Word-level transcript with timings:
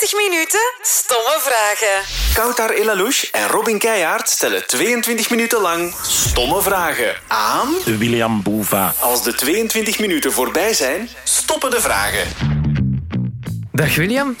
22 0.00 0.30
minuten 0.30 0.60
stomme 0.82 1.38
vragen. 1.40 2.04
Koutar 2.34 2.70
Elalouche 2.70 3.28
en 3.32 3.48
Robin 3.48 3.78
Keijaard 3.78 4.28
stellen 4.28 4.66
22 4.66 5.30
minuten 5.30 5.60
lang 5.60 5.94
stomme 6.02 6.62
vragen 6.62 7.14
aan... 7.28 7.68
William 7.84 8.42
Boeva. 8.42 8.94
Als 8.98 9.22
de 9.22 9.34
22 9.34 9.98
minuten 9.98 10.32
voorbij 10.32 10.74
zijn, 10.74 11.08
stoppen 11.24 11.70
de 11.70 11.80
vragen. 11.80 12.28
Dag 13.72 13.96
William, 13.96 14.36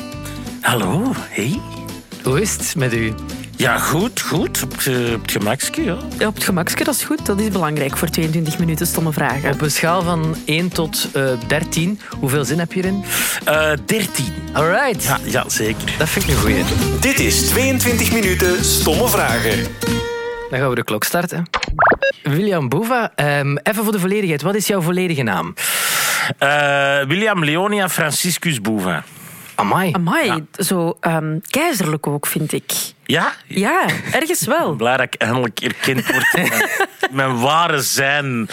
Hallo, 0.60 1.12
hey. 1.14 1.60
hoe 2.22 2.40
is 2.40 2.52
het 2.52 2.74
met 2.76 2.92
u? 2.92 3.14
Ja, 3.60 3.78
goed, 3.78 4.20
goed. 4.20 4.62
Op, 4.62 4.72
eh, 4.72 5.12
op 5.14 5.22
het 5.22 5.30
gemakske, 5.32 5.82
ja. 5.84 5.96
Ja, 6.18 6.26
op 6.26 6.34
het 6.34 6.44
gemakske, 6.44 6.84
dat 6.84 6.94
is 6.94 7.02
goed. 7.02 7.26
Dat 7.26 7.40
is 7.40 7.48
belangrijk 7.48 7.96
voor 7.96 8.08
22 8.08 8.58
minuten 8.58 8.86
stomme 8.86 9.12
vragen. 9.12 9.52
Op 9.52 9.60
een 9.60 9.70
schaal 9.70 10.02
van 10.02 10.36
1 10.44 10.68
tot 10.68 11.08
eh 11.12 11.24
13, 11.46 12.00
hoeveel 12.20 12.44
zin 12.44 12.58
heb 12.58 12.72
je 12.72 12.80
erin? 12.82 13.04
Eh 13.44 13.72
13. 13.86 14.24
Alright, 14.52 15.04
Ja, 15.04 15.18
ja, 15.24 15.48
zeker. 15.48 15.94
dat 15.98 16.08
vind 16.08 16.24
ik 16.24 16.30
een 16.30 16.36
goeie. 16.40 16.64
Dit 17.00 17.18
is 17.18 17.48
22 17.48 18.12
minuten 18.12 18.64
stomme 18.64 19.08
vragen. 19.08 19.66
Dan 20.50 20.58
gaan 20.58 20.68
we 20.68 20.74
de 20.74 20.84
klok 20.84 21.04
starten. 21.04 21.44
William 22.22 22.68
Boeva, 22.68 23.12
ehm, 23.14 23.56
even 23.62 23.82
voor 23.84 23.92
de 23.92 24.00
volledigheid, 24.00 24.42
wat 24.42 24.54
is 24.54 24.66
jouw 24.66 24.80
volledige 24.80 25.22
naam? 25.22 25.54
Eh, 26.38 26.48
William 27.06 27.44
Leonia 27.44 27.88
Franciscus 27.88 28.60
Boeva. 28.60 29.04
Amai. 29.54 29.92
Amai, 29.92 30.44
zo 30.52 30.96
ehm, 31.00 31.38
keizerlijk 31.50 32.06
ook, 32.06 32.26
vind 32.26 32.52
ik. 32.52 32.72
Ja? 33.10 33.32
Ja, 33.46 33.86
ergens 34.12 34.46
wel. 34.46 34.74
Blij 34.74 34.96
dat 34.96 35.06
ik 35.06 35.14
eindelijk 35.14 35.60
erkend 35.60 36.06
word. 36.06 36.32
mijn, 36.48 36.62
mijn 37.10 37.40
ware 37.40 37.80
zijn. 37.80 38.48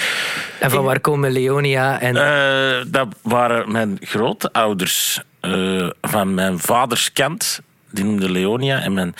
En 0.59 0.71
van 0.71 0.83
waar 0.83 0.99
komen 0.99 1.31
Leonia 1.31 1.99
en... 1.99 2.15
Eh, 2.15 2.85
dat 2.87 3.07
waren 3.21 3.71
mijn 3.71 3.97
grootouders 4.01 5.21
eh, 5.39 5.89
van 6.01 6.33
mijn 6.33 6.59
vaders 6.59 7.13
kant. 7.13 7.61
Die 7.91 8.03
noemde 8.03 8.31
Leonia. 8.31 8.79
En 8.79 8.93
mijn, 8.93 9.13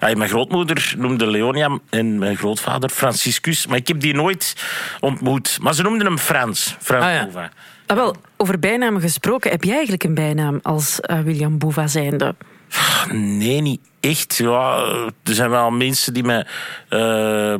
ja, 0.00 0.14
mijn 0.16 0.30
grootmoeder 0.30 0.94
noemde 0.96 1.26
Leonia 1.26 1.78
en 1.90 2.18
mijn 2.18 2.36
grootvader 2.36 2.90
Franciscus. 2.90 3.66
Maar 3.66 3.76
ik 3.76 3.88
heb 3.88 4.00
die 4.00 4.14
nooit 4.14 4.56
ontmoet. 5.00 5.58
Maar 5.60 5.74
ze 5.74 5.82
noemden 5.82 6.06
hem 6.06 6.18
Frans. 6.18 6.76
Frans 6.80 7.04
Ah, 7.04 7.12
ja. 7.12 7.50
Ah, 7.86 7.96
wel, 7.96 8.16
over 8.36 8.58
bijnamen 8.58 9.00
gesproken, 9.00 9.50
heb 9.50 9.64
jij 9.64 9.74
eigenlijk 9.74 10.04
een 10.04 10.14
bijnaam 10.14 10.58
als 10.62 11.00
eh, 11.00 11.20
William 11.20 11.58
Boeva 11.58 11.86
zijnde? 11.86 12.34
Nee, 13.12 13.60
niet 13.60 13.80
echt. 14.00 14.36
Ja, 14.36 14.76
er 15.24 15.34
zijn 15.34 15.50
wel 15.50 15.70
mensen 15.70 16.14
die 16.14 16.24
mij 16.24 16.46
eh, 16.88 17.54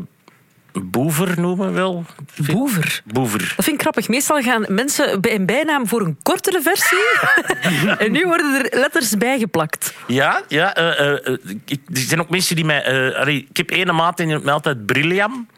boever 0.72 1.40
noemen, 1.40 1.72
wel. 1.72 2.04
Boever. 2.46 3.02
Boever. 3.04 3.38
Dat 3.56 3.64
vind 3.64 3.76
ik 3.76 3.80
grappig. 3.80 4.08
Meestal 4.08 4.40
gaan 4.40 4.64
mensen 4.68 5.20
bij 5.20 5.34
een 5.34 5.46
bijnaam 5.46 5.86
voor 5.88 6.00
een 6.00 6.18
kortere 6.22 6.60
versie. 6.62 6.98
en 8.06 8.12
nu 8.12 8.24
worden 8.26 8.54
er 8.64 8.78
letters 8.78 9.16
bijgeplakt. 9.16 9.94
Ja, 10.06 10.42
ja. 10.48 10.74
eh, 10.74 11.10
eh, 11.26 11.38
ik- 11.66 11.80
er 11.92 11.98
zijn 12.00 12.20
ook 12.20 12.30
mensen 12.30 12.56
die 12.56 12.64
mij... 12.64 13.14
allee, 13.16 13.46
ik 13.50 13.56
heb 13.56 13.70
ene 13.70 13.92
maat 13.92 14.20
en 14.20 14.26
die 14.26 14.34
noemt 14.34 14.48
altijd 14.48 14.86
Brilliam. 14.86 15.48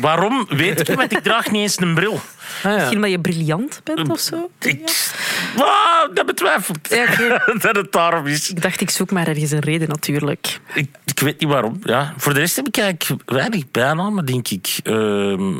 Waarom? 0.00 0.46
Weet 0.48 0.80
ik 0.80 0.88
niet, 0.88 0.96
want 0.96 1.12
ik 1.12 1.22
draag 1.22 1.50
niet 1.50 1.62
eens 1.62 1.80
een 1.80 1.94
bril. 1.94 2.12
Ah, 2.12 2.20
ja. 2.62 2.74
Misschien 2.74 2.96
omdat 2.96 3.10
je 3.10 3.20
briljant 3.20 3.80
bent 3.84 4.08
of 4.10 4.20
zo. 4.20 4.50
Ik, 4.60 5.10
Wauw, 5.56 6.12
dat 6.12 6.26
betwijfelt. 6.26 6.88
Ja, 6.88 7.06
dat 7.60 7.76
het 7.76 7.92
daarom 7.92 8.26
is. 8.26 8.50
Ik 8.50 8.62
dacht, 8.62 8.80
ik 8.80 8.90
zoek 8.90 9.10
maar 9.10 9.28
ergens 9.28 9.50
een 9.50 9.60
reden 9.60 9.88
natuurlijk. 9.88 10.60
Ik, 10.74 10.88
ik 11.04 11.20
weet 11.20 11.40
niet 11.40 11.50
waarom. 11.50 11.78
Ja. 11.82 12.14
Voor 12.16 12.34
de 12.34 12.40
rest 12.40 12.56
heb 12.56 12.66
ik 12.66 12.76
eigenlijk 12.76 13.22
weinig 13.30 13.70
bijnamen, 13.70 14.24
denk 14.24 14.48
ik. 14.48 14.78
Ehm, 14.82 15.52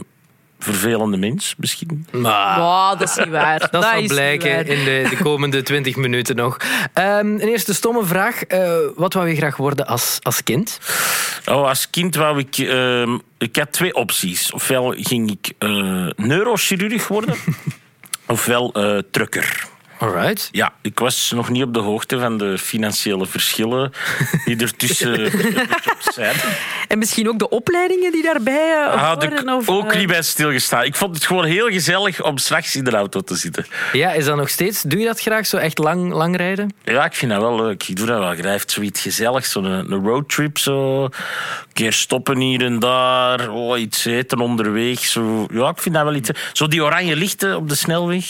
vervelende 0.65 1.17
mens, 1.17 1.55
misschien. 1.57 2.07
Maar... 2.11 2.59
Wow, 2.59 2.98
dat 2.98 3.09
is 3.09 3.17
niet 3.17 3.29
waar. 3.29 3.69
Dat, 3.70 3.84
zal 3.84 3.98
is 3.98 4.07
blijken 4.07 4.67
in 4.67 4.84
de, 4.84 5.07
de 5.11 5.17
komende 5.23 5.62
20 5.73 5.97
minuten 5.97 6.37
nog. 6.37 6.57
Ehm, 6.93 7.27
een 7.27 7.48
eerste 7.48 7.75
stomme 7.75 8.05
vraag. 8.05 8.45
Eh, 8.45 8.77
wat 8.97 9.15
wou 9.15 9.29
je 9.29 9.37
graag 9.37 9.57
worden 9.57 9.87
als, 9.87 10.19
als 10.23 10.42
kind? 10.42 10.79
Oh, 11.47 11.69
als 11.69 11.91
kind 11.91 12.15
wou 12.15 12.39
ik... 12.39 12.59
ehm, 12.59 13.19
ik 13.39 13.57
had 13.57 13.73
twee 13.73 13.95
opties. 13.95 14.53
Ofwel 14.53 14.95
ging 14.97 15.30
ik 15.30 15.53
eh, 15.58 16.08
neurochirurg 16.17 17.08
worden, 17.08 17.35
ofwel 18.27 18.73
eh 18.73 18.98
trucker. 19.11 19.73
Alright. 20.05 20.48
Ja, 20.53 20.73
ik 20.83 20.98
was 20.98 21.31
nog 21.35 21.48
niet 21.48 21.63
op 21.63 21.75
de 21.75 21.81
hoogte 21.81 22.19
van 22.19 22.39
de 22.39 22.59
financiële 22.59 23.27
verschillen 23.27 23.92
die 24.45 24.57
er 24.57 24.77
tussen 24.77 25.31
zijn. 26.15 26.37
En 26.89 26.98
misschien 26.98 27.29
ook 27.29 27.39
de 27.39 27.48
opleidingen 27.48 28.13
die 28.13 28.23
daarbij 28.23 28.87
uh, 28.87 29.03
Had 29.03 29.23
ik? 29.23 29.42
Of, 29.47 29.69
ook 29.69 29.92
eh, 29.92 29.98
niet 29.98 30.09
bij 30.09 30.23
stilgestaan. 30.23 30.85
Ik 30.85 30.95
vond 30.95 31.15
het 31.15 31.27
gewoon 31.27 31.45
heel 31.45 31.69
gezellig 31.69 32.23
om 32.23 32.39
straks 32.39 32.77
in 32.77 32.85
de 32.85 32.91
auto 32.91 33.20
te 33.20 33.35
zitten. 33.37 33.67
Ja, 33.92 34.13
is 34.13 34.25
dat 34.25 34.37
nog 34.37 34.48
steeds? 34.48 34.83
Doe 34.83 34.98
je 34.98 35.07
dat 35.07 35.20
graag 35.20 35.47
zo 35.47 35.57
echt 35.57 35.79
lang, 35.79 36.13
lang 36.13 36.36
rijden? 36.36 36.75
Ja, 36.83 37.05
ik 37.05 37.15
vind 37.15 37.31
dat 37.31 37.41
wel 37.41 37.57
leuk. 37.57 37.89
Ik 37.89 37.97
doe 37.97 38.07
dat 38.07 38.19
wel. 38.19 38.33
Ik 38.33 38.45
heeft 38.45 38.71
zoiets 38.71 39.01
gezelligs. 39.01 39.51
Zo'n 39.51 39.65
een 39.65 40.05
roadtrip. 40.05 40.59
Zo. 40.59 41.05
Een 41.05 41.11
keer 41.73 41.92
stoppen 41.92 42.39
hier 42.39 42.65
en 42.65 42.79
daar. 42.79 43.51
Oh, 43.51 43.79
iets 43.79 44.05
eten 44.05 44.39
onderweg. 44.39 44.98
Zo. 44.98 45.47
Ja, 45.53 45.69
ik 45.69 45.79
vind 45.79 45.95
dat 45.95 46.05
wel 46.05 46.15
iets... 46.15 46.31
Zo 46.53 46.69
die 46.69 46.85
oranje 46.85 47.17
lichten 47.17 47.57
op 47.57 47.69
de 47.69 47.75
snelweg. 47.75 48.25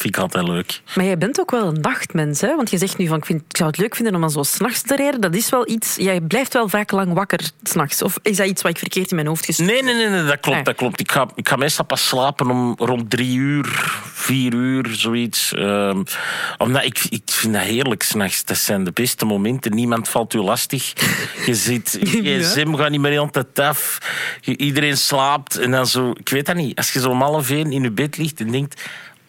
Vind 0.00 0.16
ik 0.16 0.20
altijd 0.22 0.48
leuk. 0.48 0.80
Maar 0.94 1.04
jij 1.04 1.18
bent 1.18 1.40
ook 1.40 1.50
wel 1.50 1.66
een 1.66 1.80
nachtmens, 1.80 2.40
hè? 2.40 2.56
Want 2.56 2.70
je 2.70 2.78
zegt 2.78 2.98
nu 2.98 3.06
van, 3.06 3.16
ik, 3.16 3.24
vind, 3.24 3.42
ik 3.48 3.56
zou 3.56 3.68
het 3.70 3.78
leuk 3.78 3.94
vinden 3.94 4.14
om 4.14 4.20
dan 4.20 4.30
zo 4.30 4.42
s'nachts 4.42 4.82
te 4.82 4.96
rijden. 4.96 5.20
Dat 5.20 5.34
is 5.34 5.50
wel 5.50 5.68
iets... 5.68 5.96
Jij 5.96 6.20
blijft 6.20 6.52
wel 6.52 6.68
vaak 6.68 6.90
lang 6.90 7.12
wakker 7.12 7.40
s'nachts. 7.62 8.02
Of 8.02 8.18
is 8.22 8.36
dat 8.36 8.46
iets 8.46 8.62
wat 8.62 8.70
ik 8.70 8.78
verkeerd 8.78 9.10
in 9.10 9.14
mijn 9.16 9.28
hoofd 9.28 9.44
gestuurd 9.44 9.70
Nee, 9.70 9.82
nee, 9.82 9.94
nee, 9.94 10.08
nee 10.08 10.24
dat 10.24 10.40
klopt. 10.40 10.56
Nee. 10.56 10.64
Dat 10.64 10.74
klopt. 10.74 11.00
Ik, 11.00 11.12
ga, 11.12 11.28
ik 11.34 11.48
ga 11.48 11.56
meestal 11.56 11.84
pas 11.84 12.08
slapen 12.08 12.50
om 12.50 12.74
rond 12.78 13.10
drie 13.10 13.36
uur, 13.36 13.66
vier 14.12 14.54
uur, 14.54 14.86
zoiets. 14.90 15.54
Ehm, 15.54 16.02
omdat 16.58 16.84
ik, 16.84 17.04
ik 17.08 17.22
vind 17.24 17.54
dat 17.54 17.62
heerlijk 17.62 18.02
s'nachts. 18.02 18.44
Dat 18.44 18.56
zijn 18.56 18.84
de 18.84 18.92
beste 18.92 19.24
momenten. 19.24 19.74
Niemand 19.74 20.08
valt 20.08 20.34
u 20.34 20.38
lastig. 20.38 20.92
Je 21.46 21.54
zit, 21.54 21.98
je 22.22 22.38
gsm 22.40 22.74
gaat 22.74 22.90
niet 22.90 23.00
meer 23.00 23.10
de 23.10 23.16
hele 23.16 23.30
tijd 23.30 23.58
af. 23.58 23.98
Je- 24.40 24.56
iedereen 24.56 24.96
slaapt. 24.96 25.58
En 25.58 25.70
dan 25.70 25.86
zo, 25.86 26.10
ik 26.10 26.28
weet 26.28 26.46
dat 26.46 26.56
niet. 26.56 26.76
Als 26.76 26.92
je 26.92 27.00
zo 27.00 27.10
om 27.10 27.22
half 27.22 27.50
één 27.50 27.72
in 27.72 27.82
je 27.82 27.90
bed 27.90 28.16
ligt 28.16 28.40
en 28.40 28.50
denkt... 28.50 28.82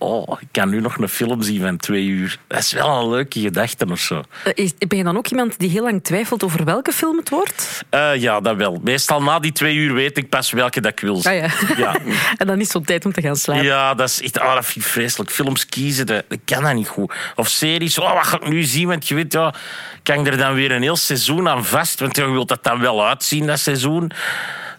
Oh, 0.03 0.37
ik 0.41 0.47
kan 0.51 0.69
nu 0.69 0.79
nog 0.81 0.97
een 0.97 1.07
film 1.09 1.41
zien 1.41 1.61
van 1.61 1.77
twee 1.77 2.05
uur. 2.05 2.37
Dat 2.47 2.59
is 2.59 2.71
wel 2.71 3.01
een 3.01 3.09
leuke 3.09 3.39
gedachte 3.39 3.85
of 3.89 3.99
zo. 3.99 4.21
Eh, 4.43 4.51
is- 4.55 4.73
Ben 4.87 4.97
je 4.97 5.03
dan 5.03 5.17
ook 5.17 5.27
iemand 5.27 5.59
die 5.59 5.69
heel 5.69 5.83
lang 5.83 6.03
twijfelt 6.03 6.43
over 6.43 6.65
welke 6.65 6.91
film 6.91 7.17
het 7.17 7.29
wordt? 7.29 7.83
Eh, 7.89 8.15
ja, 8.15 8.39
dat 8.39 8.55
wel. 8.55 8.79
Meestal 8.83 9.21
na 9.21 9.39
die 9.39 9.51
twee 9.51 9.75
uur 9.75 9.93
weet 9.93 10.17
ik 10.17 10.29
pas 10.29 10.51
welke 10.51 10.81
dat 10.81 10.91
ik 10.91 10.99
wil 10.99 11.15
zien. 11.15 11.31
Ah, 11.31 11.37
ja. 11.39 11.75
Ja. 11.85 11.95
en 12.37 12.47
dan 12.47 12.59
is 12.59 12.73
het 12.73 12.85
tijd 12.85 13.05
om 13.05 13.11
te 13.11 13.21
gaan 13.21 13.35
slapen. 13.35 13.63
Ja, 13.63 13.93
dat 13.93 14.09
is 14.09 14.21
echt 14.21 14.39
ah, 14.39 14.53
dat 14.53 14.65
vind 14.65 14.85
ik 14.85 14.91
vreselijk. 14.91 15.29
Films 15.31 15.65
kiezen, 15.65 16.05
dat, 16.05 16.23
dat 16.27 16.39
kan 16.45 16.63
dat 16.63 16.73
niet 16.73 16.87
goed. 16.87 17.13
Of 17.35 17.47
series, 17.47 17.97
oh, 17.99 18.13
wat 18.13 18.27
ga 18.27 18.35
ik 18.41 18.47
nu 18.49 18.63
zien? 18.63 18.87
Want 18.87 19.07
je 19.07 19.15
weet, 19.15 19.33
ja, 19.33 19.53
kan 20.03 20.19
ik 20.19 20.27
er 20.27 20.37
dan 20.37 20.53
weer 20.53 20.71
een 20.71 20.81
heel 20.81 20.95
seizoen 20.95 21.47
aan 21.49 21.65
vast? 21.65 21.99
Want 21.99 22.15
je 22.15 22.31
wilt 22.31 22.47
dat 22.47 22.63
dan 22.63 22.79
wel 22.79 23.07
uitzien, 23.07 23.45
dat 23.45 23.59
seizoen. 23.59 24.11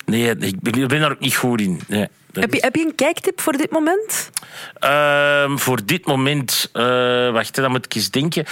Nee, 0.04 0.36
ik 0.36 0.60
ben, 0.60 0.72
ik 0.82 0.88
ben 0.88 1.00
daar 1.00 1.10
ook 1.12 1.20
niet 1.20 1.36
goed 1.36 1.60
in. 1.60 1.80
Nee, 1.88 2.08
Heb 2.32 2.54
je, 2.54 2.60
heb 2.60 2.74
je 2.74 2.84
een 2.84 2.94
kijktip 2.94 3.40
voor 3.40 3.52
dit 3.52 3.70
moment? 3.70 4.30
Ehm, 4.78 5.56
voor 5.56 5.80
dit 5.84 6.06
moment, 6.06 6.70
eh, 6.72 7.30
wacht, 7.30 7.54
dan 7.54 7.70
moet 7.70 7.84
ik 7.84 7.94
eens 7.94 8.10
denken. 8.10 8.44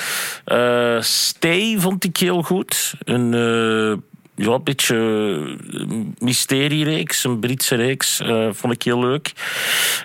Eh, 0.44 1.00
Stay 1.00 1.78
vond 1.78 2.04
ik 2.04 2.16
heel 2.16 2.42
goed. 2.42 2.94
Een 3.04 3.34
eh, 3.34 3.98
ja, 4.46 4.52
een 4.52 4.64
beetje 4.64 4.96
eh, 5.72 5.86
mysteriereeks, 6.18 7.24
een 7.24 7.38
Britse 7.38 7.74
reeks, 7.74 8.20
vond 8.50 8.72
ik 8.72 8.82
heel 8.82 9.00
leuk. 9.00 9.32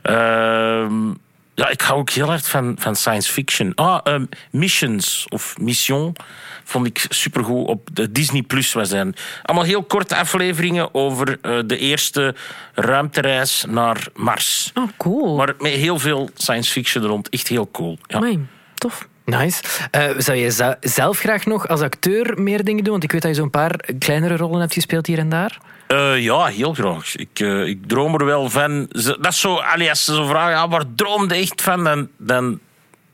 Ehm, 0.02 1.12
ja, 1.56 1.70
ik 1.70 1.82
hou 1.82 2.00
ook 2.00 2.10
heel 2.10 2.28
hard 2.28 2.48
van, 2.48 2.76
van 2.80 2.96
science 2.96 3.32
fiction. 3.32 3.72
Ah, 3.76 4.00
ehm, 4.04 4.26
Missions 4.52 5.26
of 5.30 5.58
Mission 5.58 6.16
vond 6.64 6.88
ik 6.88 7.06
supergoed. 7.10 7.68
Op 7.68 7.90
de 7.94 8.12
Disney 8.12 8.42
Plus 8.42 8.74
was 8.74 8.90
zijn. 8.90 9.16
Allemaal 9.44 9.66
heel 9.66 9.84
korte 9.84 10.16
afleveringen 10.16 10.94
over 10.94 11.38
eh, 11.42 11.60
de 11.66 11.78
eerste 11.78 12.36
ruimtereis 12.74 13.66
naar 13.68 14.08
Mars. 14.16 14.72
Oh, 14.74 14.90
cool. 14.98 15.36
Maar 15.36 15.54
met 15.60 15.72
heel 15.72 16.00
veel 16.00 16.30
science 16.34 16.72
fiction 16.72 17.04
er 17.04 17.10
rond. 17.10 17.30
Echt 17.30 17.48
heel 17.48 17.72
cool. 17.72 17.98
Ja. 18.08 18.18
Amai, 18.18 18.48
tof. 18.74 19.08
Nice. 19.26 19.64
Eh, 19.92 20.10
zou 20.18 20.38
je 20.38 20.76
zelf 20.82 21.20
graag 21.20 21.46
nog 21.46 21.68
als 21.68 21.82
acteur 21.82 22.42
meer 22.42 22.64
dingen 22.64 22.84
doen? 22.84 22.92
Want 22.92 23.04
ik 23.04 23.12
weet 23.12 23.22
dat 23.22 23.32
je 23.32 23.38
zo'n 23.38 23.50
paar 23.50 23.80
kleinere 24.00 24.36
rollen 24.36 24.60
hebt 24.60 24.74
gespeeld 24.74 25.08
hier 25.08 25.18
en 25.18 25.30
daar. 25.30 25.58
Eh, 25.88 26.24
ja, 26.24 26.46
heel 26.46 26.74
graag. 26.74 27.16
Ik, 27.16 27.40
eh, 27.40 27.68
ik 27.68 27.88
droom 27.88 28.14
er 28.14 28.26
wel 28.26 28.50
van. 28.50 28.88
Dat 29.20 29.28
is 29.28 29.40
zo, 29.40 29.56
allee, 29.56 29.90
als 29.90 30.06
ze 30.06 30.14
zo 30.14 30.26
vragen, 30.26 30.52
ja, 30.52 30.68
waar 30.68 30.84
droomde 30.96 31.36
echt 31.36 31.62
van? 31.62 31.84
Dan, 31.84 32.08
dan 32.18 32.60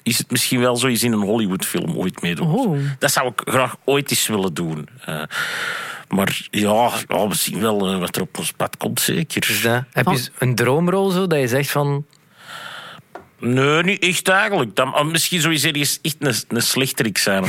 is 0.03 0.17
het 0.17 0.31
misschien 0.31 0.59
wel 0.59 0.75
zo 0.77 0.87
eens 0.87 1.03
in 1.03 1.11
een 1.11 1.21
Hollywoodfilm 1.21 1.95
ooit 1.95 2.21
meedoen. 2.21 2.51
Oh. 2.51 2.79
Dat 2.99 3.11
zou 3.11 3.27
ik 3.27 3.41
graag 3.45 3.75
ooit 3.85 4.09
eens 4.09 4.27
willen 4.27 4.53
doen. 4.53 4.87
Eh, 5.05 5.23
maar 6.07 6.47
ja, 6.51 6.91
ja, 7.07 7.27
we 7.27 7.35
zien 7.35 7.59
wel 7.59 7.99
wat 7.99 8.15
er 8.15 8.21
op 8.21 8.37
ons 8.37 8.51
pad 8.51 8.77
komt, 8.77 8.99
zeker. 8.99 9.41
Dus 9.41 9.61
dat, 9.61 9.83
heb 9.91 10.07
je 10.07 10.29
een 10.37 10.55
droomrol 10.55 11.09
zo 11.09 11.27
dat 11.27 11.39
je 11.39 11.47
zegt 11.47 11.71
van... 11.71 12.05
Nee, 13.41 13.83
niet 13.83 14.03
echt 14.03 14.27
eigenlijk. 14.27 14.75
Dan, 14.75 14.93
ah, 14.93 15.05
misschien 15.05 15.41
je 15.51 15.67
ergens 15.67 15.99
echt 16.01 16.15
een, 16.19 16.35
een 16.47 16.61
slechterik 16.61 17.17
zijn. 17.17 17.45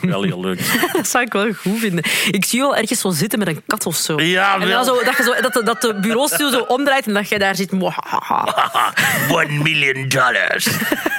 wel 0.00 0.22
heel 0.22 0.40
leuk. 0.40 0.60
Dat 0.92 1.08
zou 1.08 1.24
ik 1.24 1.32
wel 1.32 1.52
goed 1.52 1.78
vinden. 1.78 2.04
Ik 2.30 2.44
zie 2.44 2.58
je 2.58 2.64
wel 2.64 2.76
ergens 2.76 3.00
zo 3.00 3.10
zitten 3.10 3.38
met 3.38 3.48
een 3.48 3.62
kat 3.66 3.86
of 3.86 3.96
zo. 3.96 4.20
Ja, 4.20 4.60
en 4.60 4.68
dan 4.68 4.84
zo, 4.84 5.04
dat, 5.04 5.16
je 5.16 5.22
zo, 5.22 5.40
dat, 5.40 5.52
de, 5.52 5.62
dat 5.62 5.80
de 5.80 5.94
bureaustoel 6.00 6.50
zo 6.50 6.58
omdraait 6.60 7.06
en 7.06 7.14
dat 7.14 7.28
je 7.28 7.38
daar 7.38 7.56
zit. 7.56 7.72
One 9.30 9.62
million 9.62 10.08
dollars. 10.08 10.68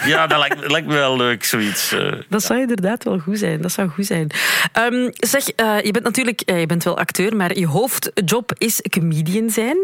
ja, 0.05 0.27
dat 0.27 0.39
lijkt, 0.39 0.71
lijkt 0.71 0.87
me 0.87 0.93
wel 0.93 1.15
leuk, 1.17 1.43
zoiets. 1.43 1.91
eh. 1.91 2.11
Dat 2.29 2.43
zou 2.43 2.59
inderdaad 2.59 3.03
wel 3.03 3.19
goed 3.19 3.39
zijn. 3.39 3.61
Dat 3.61 3.71
zou 3.71 3.89
goed 3.89 4.05
zijn. 4.05 4.31
Ehm, 4.71 5.09
zeg, 5.13 5.47
eh, 5.49 5.75
je 5.83 5.91
bent 5.91 6.05
natuurlijk 6.05 6.41
eh, 6.41 6.59
je 6.59 6.65
bent 6.65 6.83
wel 6.83 6.97
acteur, 6.97 7.35
maar 7.35 7.57
je 7.57 7.67
hoofdjob 7.67 8.53
is 8.57 8.81
comedian 8.89 9.49
zijn. 9.49 9.77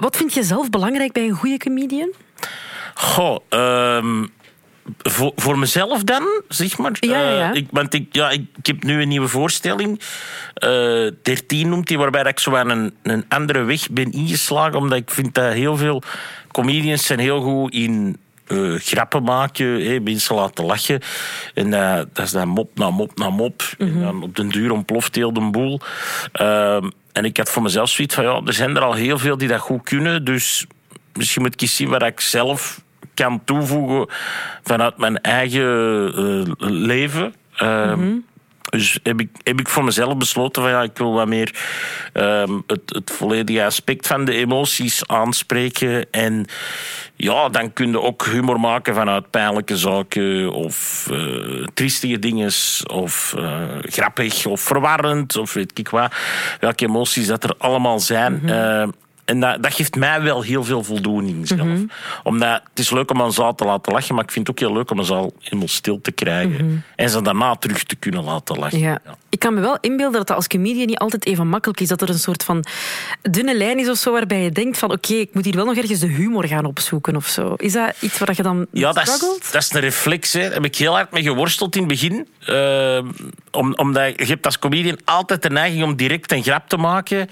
Wat 0.00 0.16
vind 0.16 0.34
je 0.34 0.42
zelf 0.42 0.70
belangrijk 0.70 1.12
bij 1.12 1.22
een 1.22 1.34
goede 1.34 1.56
comedian? 1.56 2.12
Goh, 3.00 3.38
ehm, 3.48 4.26
voor, 4.98 5.32
voor 5.36 5.58
mezelf 5.58 6.04
dan, 6.04 6.42
zeg 6.48 6.78
maar. 6.78 6.92
Ja, 7.00 7.30
ja. 7.30 7.50
Eh, 7.50 7.56
ik, 7.56 7.66
want 7.70 7.94
ik, 7.94 8.06
ja, 8.10 8.30
ik, 8.30 8.44
ik 8.56 8.66
heb 8.66 8.82
nu 8.82 9.02
een 9.02 9.08
nieuwe 9.08 9.28
voorstelling. 9.28 10.00
eh 10.54 11.06
13 11.22 11.68
noemt 11.68 11.86
die, 11.86 11.98
waarbij 11.98 12.22
ik 12.22 12.38
zo 12.38 12.56
aan 12.56 12.70
een, 12.70 12.94
een 13.02 13.24
andere 13.28 13.62
weg 13.62 13.90
ben 13.90 14.12
ingeslagen. 14.12 14.78
Omdat 14.78 14.98
ik 14.98 15.10
vind 15.10 15.34
dat 15.34 15.52
heel 15.52 15.76
veel 15.76 16.02
comedians 16.52 17.06
zijn 17.06 17.18
heel 17.18 17.40
goed 17.40 17.72
in 17.72 18.16
eh, 18.46 18.74
grappen 18.74 19.22
maken, 19.22 20.02
mensen 20.02 20.34
laten 20.34 20.64
lachen. 20.64 21.00
En 21.54 21.74
eh, 21.74 22.04
dat 22.12 22.24
is 22.24 22.30
dan 22.30 22.48
mop 22.48 22.70
na 22.74 22.90
mop 22.90 23.18
na 23.18 23.30
mop. 23.30 23.62
En 23.78 24.00
dan 24.00 24.22
op 24.22 24.36
den 24.36 24.48
duur 24.48 24.72
ontploft 24.72 25.14
heel 25.14 25.32
de 25.32 25.50
boel. 25.50 25.80
Ehm, 26.32 26.90
en 27.12 27.24
ik 27.24 27.36
had 27.36 27.50
voor 27.50 27.62
mezelf 27.62 27.88
zoiets 27.90 28.14
van, 28.14 28.24
ja, 28.24 28.40
er 28.44 28.52
zijn 28.52 28.76
er 28.76 28.82
al 28.82 28.94
heel 28.94 29.18
veel 29.18 29.36
die 29.36 29.48
dat 29.48 29.60
goed 29.60 29.82
kunnen. 29.82 30.24
Dus 30.24 30.66
misschien 31.12 31.42
moet 31.42 31.54
ik 31.54 31.60
eens 31.60 31.76
zien 31.76 31.88
wat 31.88 32.02
ik 32.02 32.20
zelf 32.20 32.86
kan 33.18 33.44
toevoegen 33.44 34.06
vanuit 34.62 34.96
mijn 34.96 35.20
eigen 35.20 36.12
eh, 36.14 36.54
leven. 36.68 37.34
Ehm, 37.56 38.16
Dus 38.70 38.98
heb 39.02 39.20
ik, 39.20 39.28
heb 39.42 39.60
ik 39.60 39.68
voor 39.68 39.84
mezelf 39.84 40.16
besloten 40.16 40.62
van 40.62 40.70
ja, 40.70 40.82
ik 40.82 40.96
wil 40.96 41.12
wat 41.12 41.26
meer 41.26 41.54
ehm, 42.12 42.52
het, 42.66 42.80
het 42.84 43.10
volledige 43.10 43.64
aspect 43.64 44.06
van 44.06 44.24
de 44.24 44.34
emoties 44.34 45.06
aanspreken. 45.06 46.10
En 46.10 46.46
ja, 47.16 47.48
dan 47.48 47.72
kun 47.72 47.90
je 47.90 48.00
ook 48.00 48.24
humor 48.24 48.60
maken 48.60 48.94
vanuit 48.94 49.30
pijnlijke 49.30 49.76
zaken 49.76 50.52
of 50.52 51.06
eh 51.10 51.66
triestige 51.74 52.18
dingen 52.18 52.50
of 52.86 53.34
eh, 53.38 53.62
grappig 53.80 54.46
of 54.46 54.60
verwarrend 54.60 55.36
of 55.36 55.52
weet 55.52 55.78
ik 55.78 55.88
wat. 55.88 56.14
Welke 56.60 56.86
emoties 56.86 57.26
dat 57.26 57.44
er 57.44 57.54
allemaal 57.58 58.00
zijn. 58.00 58.48
Eh, 58.48 58.88
en 59.28 59.40
dat, 59.40 59.62
dat 59.62 59.74
geeft 59.74 59.96
mij 59.96 60.22
wel 60.22 60.42
heel 60.42 60.64
veel 60.64 60.84
voldoening 60.84 61.48
zelf. 61.48 61.78
Omdat 62.22 62.62
het 62.70 62.78
is 62.78 62.90
leuk 62.90 63.10
om 63.10 63.20
een 63.20 63.32
zaal 63.32 63.54
te 63.54 63.64
laten 63.64 63.92
lachen, 63.92 64.14
maar 64.14 64.24
ik 64.24 64.30
vind 64.30 64.46
het 64.46 64.56
ook 64.56 64.68
heel 64.68 64.76
leuk 64.76 64.90
om 64.90 64.98
een 64.98 65.04
zaal 65.04 65.32
helemaal 65.40 65.68
stil 65.68 66.00
te 66.00 66.12
krijgen. 66.12 66.84
En 66.96 67.10
ze 67.10 67.22
daarna 67.22 67.54
terug 67.54 67.84
te 67.84 67.96
kunnen 67.96 68.24
laten 68.24 68.58
lachen. 68.58 68.78
Ja. 68.78 69.00
Ik 69.30 69.38
kan 69.38 69.54
me 69.54 69.60
wel 69.60 69.78
inbeelden 69.80 70.18
dat 70.18 70.26
dat 70.26 70.36
als 70.36 70.46
comedian 70.46 70.86
niet 70.86 70.98
altijd 70.98 71.26
even 71.26 71.48
makkelijk 71.48 71.80
is. 71.80 71.88
Dat 71.88 72.02
er 72.02 72.08
een 72.08 72.18
soort 72.18 72.44
van 72.44 72.64
dunne 73.22 73.56
lijn 73.56 73.78
is 73.78 73.88
of 73.88 73.96
zo, 73.96 74.12
waarbij 74.12 74.42
je 74.42 74.50
denkt 74.50 74.78
van 74.78 74.92
oké, 74.92 75.14
ik 75.14 75.34
moet 75.34 75.44
hier 75.44 75.56
wel 75.56 75.64
nog 75.64 75.76
ergens 75.76 76.00
de 76.00 76.06
humor 76.06 76.46
gaan 76.46 76.64
opzoeken 76.64 77.16
of 77.16 77.26
zo. 77.26 77.54
Is 77.56 77.72
dat 77.72 77.94
iets 78.00 78.18
waar 78.18 78.32
je 78.36 78.42
dan 78.42 78.66
Ja, 78.72 78.92
dat 78.92 79.08
is, 79.08 79.18
dat 79.50 79.62
is 79.62 79.72
een 79.72 79.80
reflex. 79.80 80.32
Hè. 80.32 80.40
Daar 80.40 80.52
heb 80.52 80.64
ik 80.64 80.76
heel 80.76 80.92
hard 80.92 81.12
mee 81.12 81.22
geworsteld 81.22 81.76
in 81.76 81.80
het 81.82 81.90
begin. 81.90 82.28
Eh, 82.46 82.98
om, 83.50 83.74
omdat 83.74 84.12
je 84.16 84.24
hebt 84.24 84.44
als 84.46 84.58
comedian 84.58 84.98
altijd 85.04 85.42
de 85.42 85.50
neiging 85.50 85.84
om 85.84 85.96
direct 85.96 86.32
een 86.32 86.42
grap 86.42 86.68
te 86.68 86.76
maken. 86.76 87.28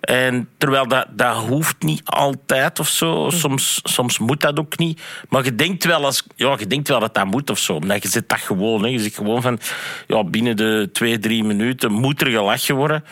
En 0.00 0.48
terwijl 0.58 0.88
dat, 0.88 1.06
dat 1.10 1.36
hoeft 1.36 1.82
niet 1.82 2.02
altijd 2.04 2.78
of 2.78 2.88
zo. 2.88 3.30
Soms, 3.30 3.80
soms 3.82 4.18
moet 4.18 4.40
dat 4.40 4.58
ook 4.58 4.78
niet. 4.78 5.00
Maar 5.28 5.44
je 5.44 5.54
denkt 5.54 5.84
wel, 5.84 6.04
als, 6.04 6.26
ja, 6.36 6.56
je 6.58 6.66
denkt 6.66 6.88
wel 6.88 7.00
dat 7.00 7.14
dat 7.14 7.26
moet 7.26 7.50
of 7.50 7.58
zo. 7.58 7.72
Omdat 7.72 8.02
je 8.02 8.08
zit 8.08 8.28
dat 8.28 8.40
gewoon. 8.40 8.82
Hè. 8.82 8.88
Je 8.88 8.98
zit 8.98 9.14
gewoon 9.14 9.42
van 9.42 9.58
ja, 10.06 10.24
binnen 10.24 10.56
de 10.56 10.88
twee, 10.92 11.18
drie 11.20 11.44
minuten 11.44 11.92
moet 11.92 12.20
er 12.20 12.30
gelachen 12.30 12.74
worden. 12.74 13.04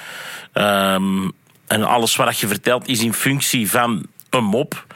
Ehm, 0.53 1.29
en 1.67 1.85
alles 1.85 2.17
wat 2.17 2.39
je 2.39 2.47
vertelt 2.47 2.89
is 2.89 3.03
in 3.03 3.13
functie 3.13 3.71
van 3.71 4.07
een 4.31 4.45
mop. 4.45 4.87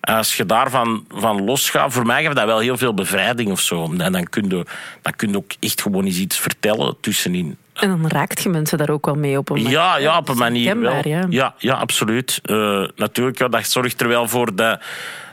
Als 0.00 0.36
je 0.36 0.46
daarvan 0.46 1.06
van 1.08 1.44
losgaat, 1.44 1.92
voor 1.92 2.06
mij 2.06 2.22
geeft 2.22 2.36
dat 2.36 2.44
wel 2.44 2.58
heel 2.58 2.76
veel 2.76 2.94
bevrijding 2.94 3.50
of 3.50 3.60
zo. 3.60 3.92
En 3.98 4.12
dan 4.12 4.24
kun 4.24 4.48
je, 4.48 4.66
dan 5.02 5.12
kun 5.16 5.30
je 5.30 5.36
ook 5.36 5.52
echt 5.60 5.82
gewoon 5.82 6.04
eens 6.04 6.18
iets 6.18 6.38
vertellen 6.38 6.96
tussenin. 7.00 7.56
En 7.72 7.88
dan 7.88 8.08
raakt 8.08 8.42
je 8.42 8.48
mensen 8.48 8.78
daar 8.78 8.90
ook 8.90 9.06
wel 9.06 9.14
mee 9.14 9.38
op 9.38 9.50
een 9.50 9.56
manier. 9.56 9.70
Ja, 9.70 9.96
ja, 9.96 10.18
op 10.18 10.28
een 10.28 10.36
manier 10.36 10.80
wel. 10.80 11.08
Ja, 11.28 11.54
ja 11.58 11.74
absoluut. 11.74 12.40
Eh, 12.42 12.84
natuurlijk, 12.96 13.38
ja, 13.38 13.48
dat 13.48 13.66
zorgt 13.66 14.00
er 14.00 14.08
wel 14.08 14.28
voor 14.28 14.54
dat, 14.54 14.80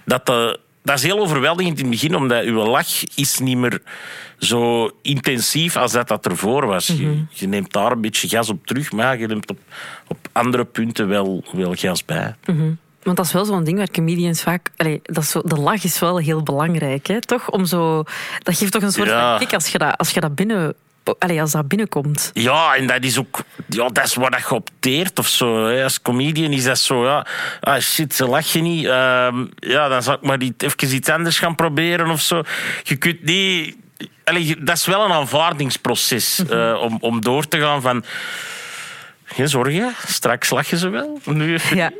dat 0.05 0.25
de, 0.25 0.59
dat 0.83 0.97
is 0.97 1.03
heel 1.03 1.19
overweldigend 1.19 1.77
in 1.77 1.83
het 1.85 1.93
begin, 1.93 2.15
omdat 2.15 2.43
uw 2.43 2.63
lach 2.65 3.03
is 3.15 3.39
niet 3.39 3.57
meer 3.57 3.81
zo 4.37 4.89
intensief 5.01 5.75
als 5.77 5.91
dat, 5.91 6.07
dat 6.07 6.25
ervoor 6.25 6.65
was. 6.65 6.87
Mhm. 6.87 7.01
je, 7.01 7.23
je 7.29 7.47
neemt 7.47 7.73
daar 7.73 7.91
een 7.91 8.01
beetje 8.01 8.27
gas 8.27 8.49
op 8.49 8.65
terug, 8.67 8.91
maar 8.91 9.19
je 9.19 9.27
neemt 9.27 9.49
op, 9.49 9.57
op 10.07 10.17
andere 10.31 10.65
punten 10.65 11.07
wel, 11.07 11.43
wel 11.51 11.73
gas 11.75 12.05
bij. 12.05 12.35
Want 13.03 13.17
dat 13.17 13.25
is 13.25 13.31
wel 13.33 13.45
zo'n 13.45 13.63
ding 13.63 13.77
waar 13.77 13.91
comedians 13.91 14.41
vaak... 14.41 14.71
Allee, 14.77 14.99
dat 15.03 15.25
zo, 15.25 15.41
de 15.45 15.55
lach 15.55 15.83
is 15.83 15.99
wel 15.99 16.17
heel 16.17 16.43
belangrijk, 16.43 17.07
hè? 17.07 17.21
toch? 17.21 17.49
Om 17.49 17.65
zo, 17.65 18.03
dat 18.39 18.57
geeft 18.57 18.71
toch 18.71 18.81
een 18.81 18.91
soort 18.91 19.07
Ja. 19.09 19.29
van 19.29 19.39
kick 19.39 19.53
als 19.53 19.67
je 19.67 19.77
dat, 19.77 19.97
als 19.97 20.09
je 20.11 20.19
dat 20.19 20.35
binnen... 20.35 20.73
Allee, 21.19 21.41
als 21.41 21.51
dat 21.51 21.67
binnenkomt. 21.67 22.31
Ja, 22.33 22.75
en 22.75 22.87
dat 22.87 23.03
is 23.03 23.19
ook 23.19 23.43
ja, 23.67 23.87
dat 23.87 24.05
is 24.05 24.15
waar 24.15 24.31
dat 24.31 24.39
je 24.39 24.55
opteert 24.55 25.19
of 25.19 25.27
zo. 25.27 25.65
Hè. 25.65 25.83
Als 25.83 26.01
comedian 26.01 26.51
is 26.51 26.63
dat 26.63 26.79
zo, 26.79 27.05
ja, 27.05 27.25
ah 27.61 27.79
shit, 27.79 28.15
ze 28.15 28.25
lachen 28.25 28.63
niet. 28.63 28.85
Ehm, 28.85 29.45
ja, 29.55 29.87
dan 29.87 30.03
zal 30.03 30.13
ik 30.13 30.21
maar 30.21 30.37
even 30.57 30.93
iets 30.95 31.09
anders 31.09 31.39
gaan 31.39 31.55
proberen 31.55 32.09
of 32.09 32.21
zo. 32.21 32.43
Je 32.83 32.95
kunt 32.95 33.23
niet. 33.23 33.75
Allee, 34.23 34.63
dat 34.63 34.75
is 34.75 34.85
wel 34.85 35.05
een 35.05 35.11
aanvaardingsproces 35.11 36.43
eh, 36.49 36.77
om, 36.81 36.97
om 37.01 37.21
door 37.21 37.47
te 37.47 37.59
gaan 37.59 37.81
van. 37.81 38.03
Geen 39.33 39.49
zorgen, 39.49 39.93
straks 40.07 40.49
lachen 40.49 40.77
ze 40.77 40.89
wel. 40.89 41.19
Nu 41.25 41.53
even 41.53 41.77
Ja. 41.77 41.91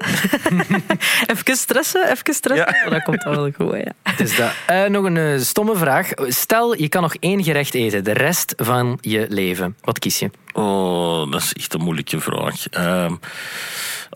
even 1.34 1.58
stressen, 1.58 2.12
even 2.12 2.34
stressen. 2.34 2.76
Ja. 2.84 2.90
Dat 2.90 3.04
komt 3.04 3.24
wel 3.24 3.52
goed, 3.52 3.76
ja. 3.76 3.92
Het 4.04 4.20
is 4.20 4.36
dat. 4.36 4.52
Eh, 4.68 4.86
nog 4.86 5.06
een 5.06 5.18
eh, 5.18 5.40
stomme 5.40 5.76
vraag. 5.76 6.10
Stel, 6.28 6.76
je 6.76 6.90
kan 6.90 7.02
nog 7.02 7.16
één 7.16 7.44
gerecht 7.44 7.74
eten 7.74 8.04
de 8.04 8.12
rest 8.12 8.54
van 8.58 8.98
je 9.02 9.26
leven. 9.30 9.76
Wat 9.82 10.00
kies 10.00 10.20
je? 10.20 10.32
Oh, 10.54 11.32
dat 11.32 11.42
is 11.42 11.54
echt 11.54 11.74
een 11.74 11.82
moeilijke 11.82 12.20
vraag. 12.20 12.68
Ehm 12.70 13.16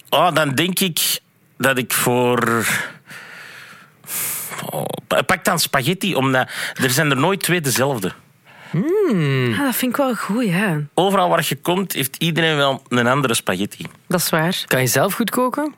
oh, 0.10 0.34
dan 0.34 0.56
denk 0.56 0.80
ik 0.80 1.20
dat 1.58 1.78
ik 1.78 1.94
voor. 1.94 2.66
Oh, 4.70 4.86
pak 5.26 5.46
dan 5.46 5.60
spaghetti, 5.60 6.16
omdat 6.16 6.50
er 6.74 6.90
zijn 6.90 7.10
er 7.10 7.18
nooit 7.18 7.42
twee 7.42 7.62
dezelfde. 7.62 8.12
Ah, 8.74 9.66
dat 9.66 9.76
vind 9.76 9.92
ik 9.92 9.98
wel 9.98 10.16
goed, 10.16 10.46
ja. 10.46 10.80
Overal 10.94 11.30
waar 11.30 11.46
je 11.48 11.56
komt, 11.56 11.94
heeft 11.94 12.16
iedereen 12.18 12.56
wel 12.56 12.84
een 12.90 13.08
andere 13.08 13.34
spaghetti. 13.34 13.86
Dat 14.08 14.20
is 14.20 14.30
waar. 14.30 14.64
Kan 14.68 14.82
je 14.82 14.88
zelf 14.88 15.14
goed 15.14 15.30
koken? 15.30 15.74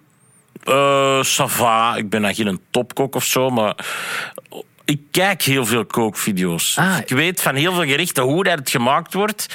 Eh 0.63 1.19
ça 1.23 1.45
va, 1.47 1.95
ik 1.95 2.09
ben 2.09 2.21
dan 2.21 2.35
geen 2.35 2.59
topkok 2.71 3.15
of 3.15 3.23
zo, 3.23 3.49
maar 3.49 3.75
ik 4.85 4.99
kijk 5.11 5.41
heel 5.41 5.65
veel 5.65 5.85
kookvideo's. 5.85 6.77
Ah. 6.77 6.97
Ik 7.05 7.09
weet 7.09 7.41
van 7.41 7.55
heel 7.55 7.73
veel 7.73 7.83
gerechten 7.85 8.23
hoe 8.23 8.43
dat 8.43 8.57
het 8.59 8.69
gemaakt 8.69 9.13
wordt, 9.13 9.47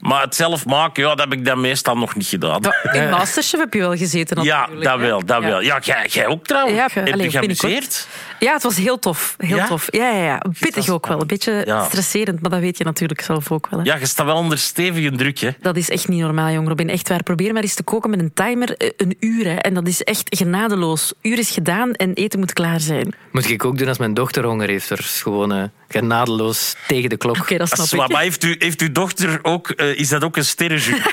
maar 0.00 0.22
het 0.22 0.34
zelf 0.34 0.66
maken, 0.66 1.02
ja, 1.02 1.08
dat 1.08 1.18
heb 1.18 1.32
ik 1.32 1.44
dan 1.44 1.60
meestal 1.60 1.96
nog 1.96 2.14
niet 2.14 2.26
gedaan. 2.26 2.60
In 2.92 3.08
Masterchef 3.08 3.60
heb 3.60 3.72
je 3.74 3.78
wel 3.80 3.96
gezeten 3.96 4.42
Ja, 4.42 4.58
natuurlijk. 4.60 4.84
dat 4.84 4.98
hè? 5.00 5.06
wel, 5.06 5.24
dat 5.24 5.42
Ja. 5.42 5.48
wel. 5.48 5.60
Ja, 5.60 5.78
jij, 5.82 6.06
jij 6.10 6.26
ook 6.26 6.46
trouwens. 6.46 6.76
Ja, 6.76 6.88
heb 6.92 7.12
allee, 7.12 7.24
je 7.24 7.30
geamuseerd? 7.30 8.08
Ja, 8.40 8.52
het 8.52 8.62
was 8.62 8.76
heel 8.76 8.98
tof. 8.98 9.34
Heel 9.38 9.56
Ja? 9.56 9.66
tof. 9.66 9.86
Ja, 9.90 10.10
ja, 10.10 10.24
ja. 10.24 10.42
Pittig 10.60 10.88
ook 10.88 11.06
wel. 11.06 11.20
Een 11.20 11.26
beetje 11.26 11.62
Ja. 11.66 11.84
stresserend, 11.84 12.40
maar 12.40 12.50
dat 12.50 12.60
weet 12.60 12.78
je 12.78 12.84
natuurlijk 12.84 13.20
zelf 13.20 13.52
ook 13.52 13.68
wel. 13.70 13.80
Hè. 13.80 13.84
Ja, 13.84 13.96
je 13.96 14.06
staat 14.06 14.26
wel 14.26 14.36
onder 14.36 14.58
stevige 14.58 15.10
druk, 15.10 15.38
hè. 15.38 15.50
Dat 15.60 15.76
is 15.76 15.90
echt 15.90 16.08
niet 16.08 16.20
normaal, 16.20 16.52
jong 16.52 16.68
Robin. 16.68 16.88
Echt 16.88 17.08
waar. 17.08 17.22
Probeer 17.22 17.52
maar 17.52 17.62
eens 17.62 17.74
te 17.74 17.82
koken 17.82 18.10
met 18.10 18.18
een 18.20 18.32
timer. 18.34 18.76
eh, 18.76 18.90
Een 18.96 19.16
uur, 19.20 19.44
hè. 19.46 19.54
En 19.54 19.74
dat 19.74 19.86
is 19.88 20.02
echt 20.02 20.36
genadeloos. 20.36 21.12
Uur 21.22 21.38
is 21.38 21.50
gedaan 21.50 21.92
en 21.92 22.12
eten 22.14 22.38
moet 22.38 22.52
klaar 22.52 22.80
zijn. 22.80 23.14
Moet 23.32 23.48
ik 23.50 23.64
ook 23.64 23.78
doen 23.78 23.88
als 23.88 23.98
mijn 23.98 24.14
dochter 24.14 24.44
honger 24.44 24.68
heeft. 24.68 24.90
Er 24.90 24.98
is 24.98 25.20
gewoon 25.22 25.52
eh, 25.52 25.62
genadeloos 25.88 26.74
tegen 26.86 27.08
de 27.10 27.16
klok. 27.16 27.36
Oké, 27.36 27.56
dat 27.56 27.68
snap 27.68 27.86
Zwaar, 27.86 28.04
ik. 28.06 28.12
Maar 28.12 28.22
heeft, 28.22 28.44
u, 28.44 28.56
heeft 28.58 28.80
uw 28.80 28.92
dochter 28.92 29.38
ook... 29.42 29.70
eh, 29.70 29.98
is 29.98 30.08
dat 30.08 30.24
ook 30.24 30.36
een 30.36 30.44
sterrenjury? 30.44 31.00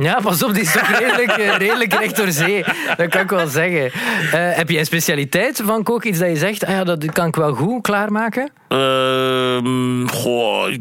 Ja, 0.00 0.20
pas 0.20 0.42
op, 0.42 0.52
die 0.54 0.62
is 0.62 0.72
toch 0.72 0.88
redelijk, 0.98 1.30
eh, 1.30 1.56
redelijk 1.56 1.92
recht 1.92 2.16
door 2.16 2.30
zee. 2.30 2.64
Dat 2.96 3.08
kan 3.08 3.20
ik 3.20 3.30
wel 3.30 3.46
zeggen. 3.46 3.84
Eh, 3.84 4.56
heb 4.56 4.70
je 4.70 4.78
een 4.78 4.84
specialiteit 4.86 5.62
van 5.64 5.82
koken? 5.82 6.08
Iets 6.10 6.18
dat 6.18 6.28
je 6.28 6.36
zegt, 6.36 6.64
ah 6.64 6.70
ja, 6.70 6.84
dat 6.84 7.12
kan 7.12 7.26
ik 7.26 7.36
wel 7.36 7.54
goed 7.54 7.82
klaarmaken? 7.82 8.50
Ehm 8.68 10.06
goh, 10.06 10.72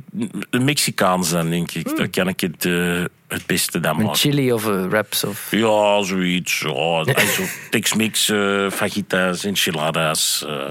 een 0.49 0.63
Mexicaans 0.63 1.29
dan, 1.29 1.49
denk 1.49 1.71
ik. 1.71 1.97
Daar 1.97 2.09
kan 2.09 2.27
ik 2.27 2.39
het, 2.39 2.65
eh, 2.65 3.03
het 3.27 3.45
beste 3.45 3.79
dan 3.79 3.99
Een 3.99 4.15
chili 4.15 4.51
of 4.51 4.63
wraps? 4.63 5.23
Of... 5.23 5.47
Ja, 5.51 6.03
zoiets. 6.03 6.59
Ja, 6.59 6.69
also, 6.71 7.43
Tex-Mex, 7.69 8.29
eh, 8.29 8.69
fajitas, 8.71 9.43
enchiladas. 9.43 10.45
eh, 10.47 10.67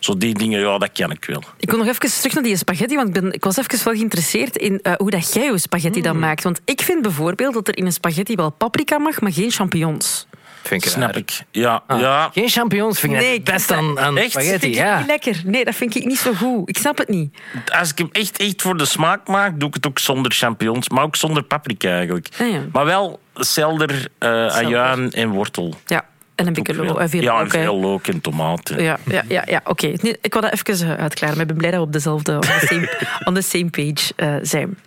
zo 0.00 0.16
die 0.16 0.34
dingen, 0.34 0.60
ja, 0.60 0.78
dat 0.78 0.92
kan 0.92 1.10
ik 1.10 1.24
wel. 1.24 1.42
Ik 1.58 1.70
wil 1.70 1.78
nog 1.78 1.88
even 1.88 2.10
terug 2.10 2.34
naar 2.34 2.42
die 2.42 2.56
spaghetti, 2.56 2.94
want 2.94 3.08
ik, 3.08 3.22
ben, 3.22 3.32
ik 3.32 3.44
was 3.44 3.56
even 3.56 3.84
wel 3.84 3.94
geïnteresseerd 3.94 4.56
in 4.56 4.80
eh, 4.82 4.92
hoe 4.96 5.10
dat 5.10 5.34
jij 5.34 5.44
je 5.44 5.58
spaghetti 5.58 6.00
dan 6.00 6.18
maakt. 6.18 6.42
Want 6.42 6.60
ik 6.64 6.80
vind 6.80 7.02
bijvoorbeeld 7.02 7.54
dat 7.54 7.68
er 7.68 7.76
in 7.76 7.86
een 7.86 7.92
spaghetti 7.92 8.34
wel 8.34 8.50
paprika 8.50 8.98
mag, 8.98 9.20
maar 9.20 9.32
geen 9.32 9.50
champignons. 9.50 10.26
Vind 10.62 10.84
ik 10.84 10.90
Snap 10.90 11.08
raar. 11.08 11.16
ik. 11.16 11.40
Ja, 11.50 11.82
Ah, 11.86 12.00
ja. 12.00 12.30
Geen 12.32 12.48
champignons 12.48 13.00
vind 13.00 13.12
ik 13.12 13.18
Nee, 13.18 13.40
best 13.42 13.72
aan, 13.72 13.98
aan 14.00 14.18
Echt? 14.18 14.30
spaghetti. 14.30 14.58
Vind 14.60 14.74
ik 14.74 14.80
Ja. 14.80 14.98
niet 14.98 15.06
lekker. 15.06 15.40
Nee, 15.44 15.64
dat 15.64 15.74
vind 15.74 15.94
ik 15.96 16.04
niet 16.04 16.18
zo 16.18 16.32
goed. 16.32 16.68
Ik 16.68 16.78
snap 16.78 16.98
het 16.98 17.08
niet. 17.08 17.36
Als 17.78 17.90
ik 17.90 17.98
hem 17.98 18.08
echt, 18.12 18.38
echt 18.38 18.62
voor 18.62 18.76
de 18.76 18.84
smaak 18.84 19.28
maak, 19.28 19.60
doe 19.60 19.68
ik 19.68 19.74
het 19.74 19.86
ook 19.86 19.98
zonder 19.98 20.32
champignons. 20.32 20.88
Maar 20.88 21.02
ook 21.04 21.16
zonder 21.16 21.42
paprika 21.42 21.90
eigenlijk. 21.90 22.28
Ah, 22.40 22.50
ja. 22.52 22.60
Maar 22.72 22.84
wel 22.84 23.20
selder, 23.34 24.08
eh 24.18 24.46
ajuin 24.46 25.10
en 25.12 25.28
wortel. 25.30 25.74
Ja, 25.86 26.04
en 26.34 26.46
een 26.46 26.52
beetje 26.52 26.74
veel. 26.74 26.84
lo- 26.84 26.96
en 26.96 27.08
veel 27.08 27.22
ja, 27.22 27.40
en 27.40 27.50
veel 27.50 27.76
look 27.80 28.06
en 28.06 28.20
tomaten. 28.20 28.82
Ja, 28.82 28.98
ja, 29.06 29.22
ja, 29.28 29.42
ja 29.46 29.60
oké. 29.64 29.86
Nee, 30.00 30.16
Ik 30.22 30.32
wil 30.32 30.42
dat 30.42 30.52
even 30.52 30.88
eh, 30.96 31.02
uitklaren. 31.02 31.36
Maar 31.36 31.44
ik 31.46 31.50
ben 31.50 31.56
blij 31.56 31.70
dat 31.70 31.80
we 31.80 31.86
op 31.86 31.92
dezelfde, 31.92 32.34
on 32.34 32.40
the 32.40 32.66
same, 32.66 32.98
on 33.28 33.34
the 33.34 33.40
same 33.42 33.70
page 33.70 34.12
eh, 34.16 34.34
zijn. 34.42 34.78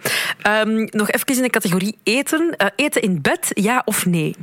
Ehm, 0.41 0.87
nog 0.89 1.11
even 1.11 1.35
in 1.35 1.41
de 1.41 1.49
categorie 1.49 1.97
eten. 2.03 2.53
Eh, 2.57 2.67
eten 2.75 3.01
in 3.01 3.21
bed, 3.21 3.47
ja 3.53 3.81
of 3.85 4.05
nee? 4.05 4.35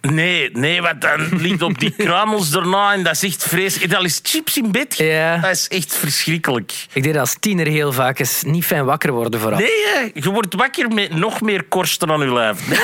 Nee, 0.00 0.50
nee, 0.52 0.82
want 0.82 1.00
dan 1.00 1.28
ligt 1.40 1.62
op 1.62 1.78
die 1.78 1.90
kruimels 1.96 2.50
daarna 2.50 2.92
en 2.92 3.02
dat 3.02 3.12
is 3.12 3.22
echt 3.22 3.42
vreselijk. 3.42 3.90
Dat 3.92 4.04
is 4.04 4.20
chips 4.22 4.56
in 4.56 4.72
bed. 4.72 4.96
Ja. 4.96 5.36
Dat 5.38 5.50
is 5.50 5.68
echt 5.68 5.94
verschrikkelijk. 5.94 6.86
Ik 6.92 7.02
deed 7.02 7.16
als 7.16 7.36
tiener 7.40 7.66
heel 7.66 7.92
vaak 7.92 8.18
eens 8.18 8.42
niet 8.42 8.64
fijn 8.64 8.84
wakker 8.84 9.12
worden 9.12 9.40
vooral. 9.40 9.58
Nee, 9.58 9.68
hè. 9.94 10.10
je 10.14 10.30
wordt 10.30 10.54
wakker 10.54 10.88
met 10.88 11.14
nog 11.14 11.40
meer 11.40 11.62
korsten 11.62 12.10
aan 12.10 12.20
je 12.20 12.32
lijf. 12.32 12.68
Nee, 12.68 12.78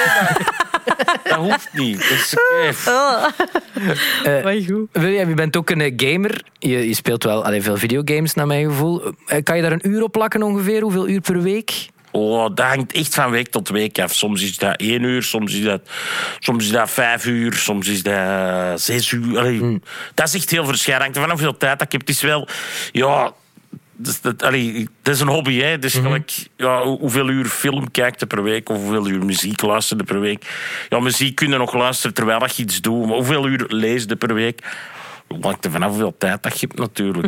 dat, 0.85 1.07
dat 1.29 1.35
hoeft 1.35 1.69
niet. 1.73 1.99
Dat 1.99 2.11
is 2.19 2.35
oké. 2.35 2.73
Maar 4.43 4.55
goed. 4.69 4.89
William, 4.93 5.29
je 5.29 5.35
bent 5.35 5.57
ook 5.57 5.71
een 5.71 5.81
eh, 5.81 5.93
gamer. 5.97 6.43
Je, 6.59 6.89
je 6.89 6.95
speelt 6.95 7.25
wel 7.25 7.45
allee, 7.45 7.63
veel 7.63 7.77
videogames, 7.77 8.35
naar 8.35 8.47
mijn 8.47 8.65
gevoel. 8.69 9.13
Eh, 9.27 9.43
Kan 9.43 9.57
je 9.57 9.63
daar 9.63 9.73
een 9.73 9.89
uur 9.89 10.03
op 10.03 10.13
plakken 10.13 10.43
ongeveer? 10.43 10.83
Hoeveel 10.83 11.09
uur 11.09 11.21
per 11.21 11.43
week? 11.43 11.73
Oh, 12.13 12.43
dat 12.55 12.67
hangt 12.67 12.93
echt 12.93 13.15
van 13.15 13.31
week 13.31 13.49
tot 13.49 13.69
week 13.69 13.99
af. 13.99 14.15
Soms 14.15 14.43
is 14.43 14.59
dat 14.59 14.77
één 14.81 15.03
uur, 15.03 15.23
soms 15.23 15.55
is 15.55 15.65
dat, 15.65 15.81
soms 16.39 16.65
is 16.65 16.71
dat 16.71 16.91
vijf 16.91 17.27
uur, 17.27 17.53
soms 17.55 17.89
is 17.89 18.03
dat 18.03 18.81
zes 18.81 19.11
uur. 19.11 19.39
Allee, 19.39 19.81
Dat 20.15 20.27
is 20.29 20.35
echt 20.35 20.51
heel 20.51 20.65
verschillend. 20.65 21.03
Hangt 21.03 21.17
vanaf 21.19 21.33
hoeveel 21.33 21.57
tijd 21.57 21.79
dat 21.79 21.87
ik 21.87 21.93
heb. 21.93 22.01
Het 22.01 22.11
is 22.11 22.21
wel... 22.23 22.49
Ja, 22.93 23.33
dus 23.97 24.21
dat, 24.21 24.43
allee, 24.43 24.89
dat 25.03 25.15
is 25.15 25.21
een 25.21 25.29
hobby. 25.29 25.59
Hè. 25.61 25.79
Dus 25.79 25.95
gelijk, 25.95 26.33
ja, 26.57 26.83
hoe- 26.83 26.99
hoeveel 26.99 27.29
uur 27.29 27.45
film 27.47 27.91
kijkt 27.91 28.21
je 28.21 28.27
per 28.27 28.43
week 28.43 28.69
of 28.69 28.77
hoeveel 28.77 29.09
uur 29.09 29.25
muziek 29.25 29.63
luisterde 29.63 30.05
per 30.05 30.21
week. 30.21 30.45
Ja, 30.89 31.01
muziek 31.01 31.35
kun 31.35 31.51
je 31.51 31.57
nog 31.57 31.75
luisteren 31.75 32.15
terwijl 32.15 32.41
je 32.55 32.63
iets 32.63 32.81
doet. 32.81 33.07
Maar 33.07 33.15
hoeveel 33.17 33.49
uur 33.49 33.65
lees 33.69 34.05
je 34.09 34.17
per 34.17 34.35
week? 34.35 34.63
Hangt 35.41 35.65
er 35.65 35.71
vanaf 35.71 35.89
hoeveel 35.89 36.15
tijd 36.19 36.43
dat 36.43 36.61
je 36.61 36.67
hebt 36.67 36.79
natuurlijk. 36.79 37.27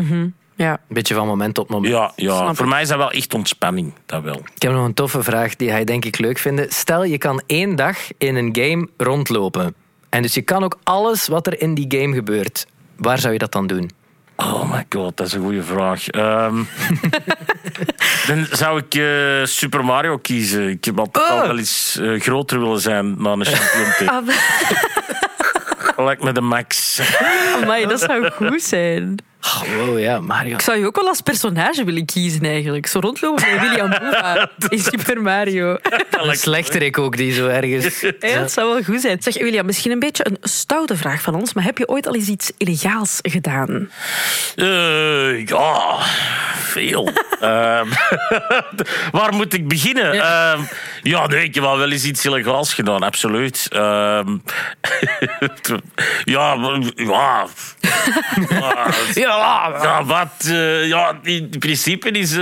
Ja. 0.62 0.73
Een 0.73 0.95
beetje 0.95 1.14
van 1.14 1.26
moment 1.26 1.54
tot 1.54 1.69
moment. 1.69 1.92
Ja, 1.92 2.12
ja. 2.16 2.37
Snap 2.37 2.57
voor 2.57 2.64
ik. 2.64 2.71
mij 2.73 2.83
is 2.83 2.88
dat 2.88 2.99
wel 2.99 3.11
echt 3.11 3.35
ontspanning. 3.35 3.92
Dat 4.07 4.23
wel. 4.23 4.40
Ik 4.54 4.62
heb 4.62 4.73
nog 4.73 4.85
een 4.85 4.95
toffe 4.95 5.23
vraag 5.23 5.57
die 5.57 5.73
je 5.73 5.85
denk 5.85 6.04
ik 6.04 6.19
leuk 6.19 6.38
vinden. 6.38 6.73
Stel, 6.73 7.04
je 7.04 7.19
kan 7.19 7.42
één 7.47 7.76
dag 7.76 7.97
in 8.19 8.37
een 8.37 8.49
game 8.52 8.88
rondlopen. 8.97 9.75
En 10.09 10.23
dus 10.23 10.35
je 10.35 10.42
kan 10.42 10.64
ook 10.64 10.78
alles 10.83 11.28
wat 11.28 11.47
er 11.47 11.61
in 11.61 11.75
die 11.75 12.00
game 12.00 12.14
gebeurt. 12.14 12.66
Waar 12.97 13.19
zou 13.19 13.33
je 13.33 13.38
dat 13.38 13.52
dan 13.52 13.66
doen? 13.66 13.90
Oh 14.37 14.71
my 14.73 14.87
god, 14.90 15.16
dat 15.16 15.26
is 15.26 15.33
een 15.33 15.42
goede 15.42 15.62
vraag. 15.62 16.09
Ehm, 16.09 16.57
dan 18.28 18.47
zou 18.50 18.78
ik 18.87 18.95
eh, 18.95 19.45
Super 19.45 19.85
Mario 19.85 20.19
kiezen. 20.19 20.69
Ik 20.69 20.85
heb 20.85 20.99
altijd 20.99 21.28
al 21.31 21.40
wel 21.47 21.59
eens 21.59 21.99
eh, 22.00 22.21
groter 22.21 22.59
willen 22.61 22.81
zijn 22.81 23.16
dan 23.23 23.40
een 23.40 23.47
champion. 23.47 24.09
Ah, 24.11 24.28
Gelijk 25.95 26.23
met 26.23 26.35
de 26.35 26.40
Max. 26.40 27.00
amai, 27.62 27.87
dat 27.87 28.00
zou 28.00 28.31
goed 28.31 28.62
zijn. 28.62 29.16
Oh, 29.44 29.62
wow, 29.76 29.99
ja, 29.99 30.20
Mario. 30.20 30.54
Ik 30.54 30.61
zou 30.61 30.78
je 30.78 30.87
ook 30.87 30.96
wel 30.96 31.08
als 31.08 31.20
personage 31.20 31.84
willen 31.84 32.04
kiezen 32.04 32.44
eigenlijk. 32.44 32.87
Zo 32.87 32.99
rondlopen 32.99 33.50
met 33.50 33.61
William 33.61 33.90
Boeva 33.90 34.50
in 34.68 34.78
Super 34.78 35.22
Mario. 35.22 35.78
Een 36.11 36.37
slechterik 36.37 36.99
ook, 36.99 37.16
die 37.16 37.32
zo 37.32 37.46
ergens... 37.46 38.00
Ja, 38.00 38.38
dat 38.38 38.52
zou 38.52 38.72
wel 38.72 38.82
goed 38.82 39.00
zijn. 39.00 39.22
Zeg, 39.22 39.38
William, 39.38 39.66
misschien 39.66 39.90
een 39.90 39.99
beetje 39.99 40.26
een 40.26 40.38
stoute 40.42 40.96
vraag 40.96 41.22
van 41.22 41.34
ons, 41.34 41.52
maar 41.52 41.64
heb 41.64 41.78
je 41.78 41.88
ooit 41.88 42.06
al 42.06 42.14
eens 42.14 42.28
iets 42.28 42.52
illegaals 42.56 43.18
gedaan? 43.22 43.90
Eh, 44.56 45.46
ja, 45.46 45.99
veel. 46.54 47.11
Ehm, 47.40 47.88
waar 49.18 49.34
moet 49.34 49.52
ik 49.52 49.68
beginnen? 49.68 50.14
Ja, 50.14 50.56
ja 51.02 51.26
nee, 51.26 51.44
ik 51.44 51.54
heb 51.54 51.64
wel 51.64 51.78
wel 51.78 51.90
eens 51.90 52.04
iets 52.04 52.25
illegaals 52.25 52.75
gedaan, 52.75 53.02
absoluut. 53.02 53.68
Ehm, 53.70 54.37
ja, 56.25 56.56
ja. 56.94 57.46
Ja, 59.14 59.31
ja, 59.38 60.04
wat? 60.04 60.46
eh, 60.46 60.88
ja, 60.88 61.18
in 61.22 61.50
principe 61.58 62.10
is... 62.10 62.36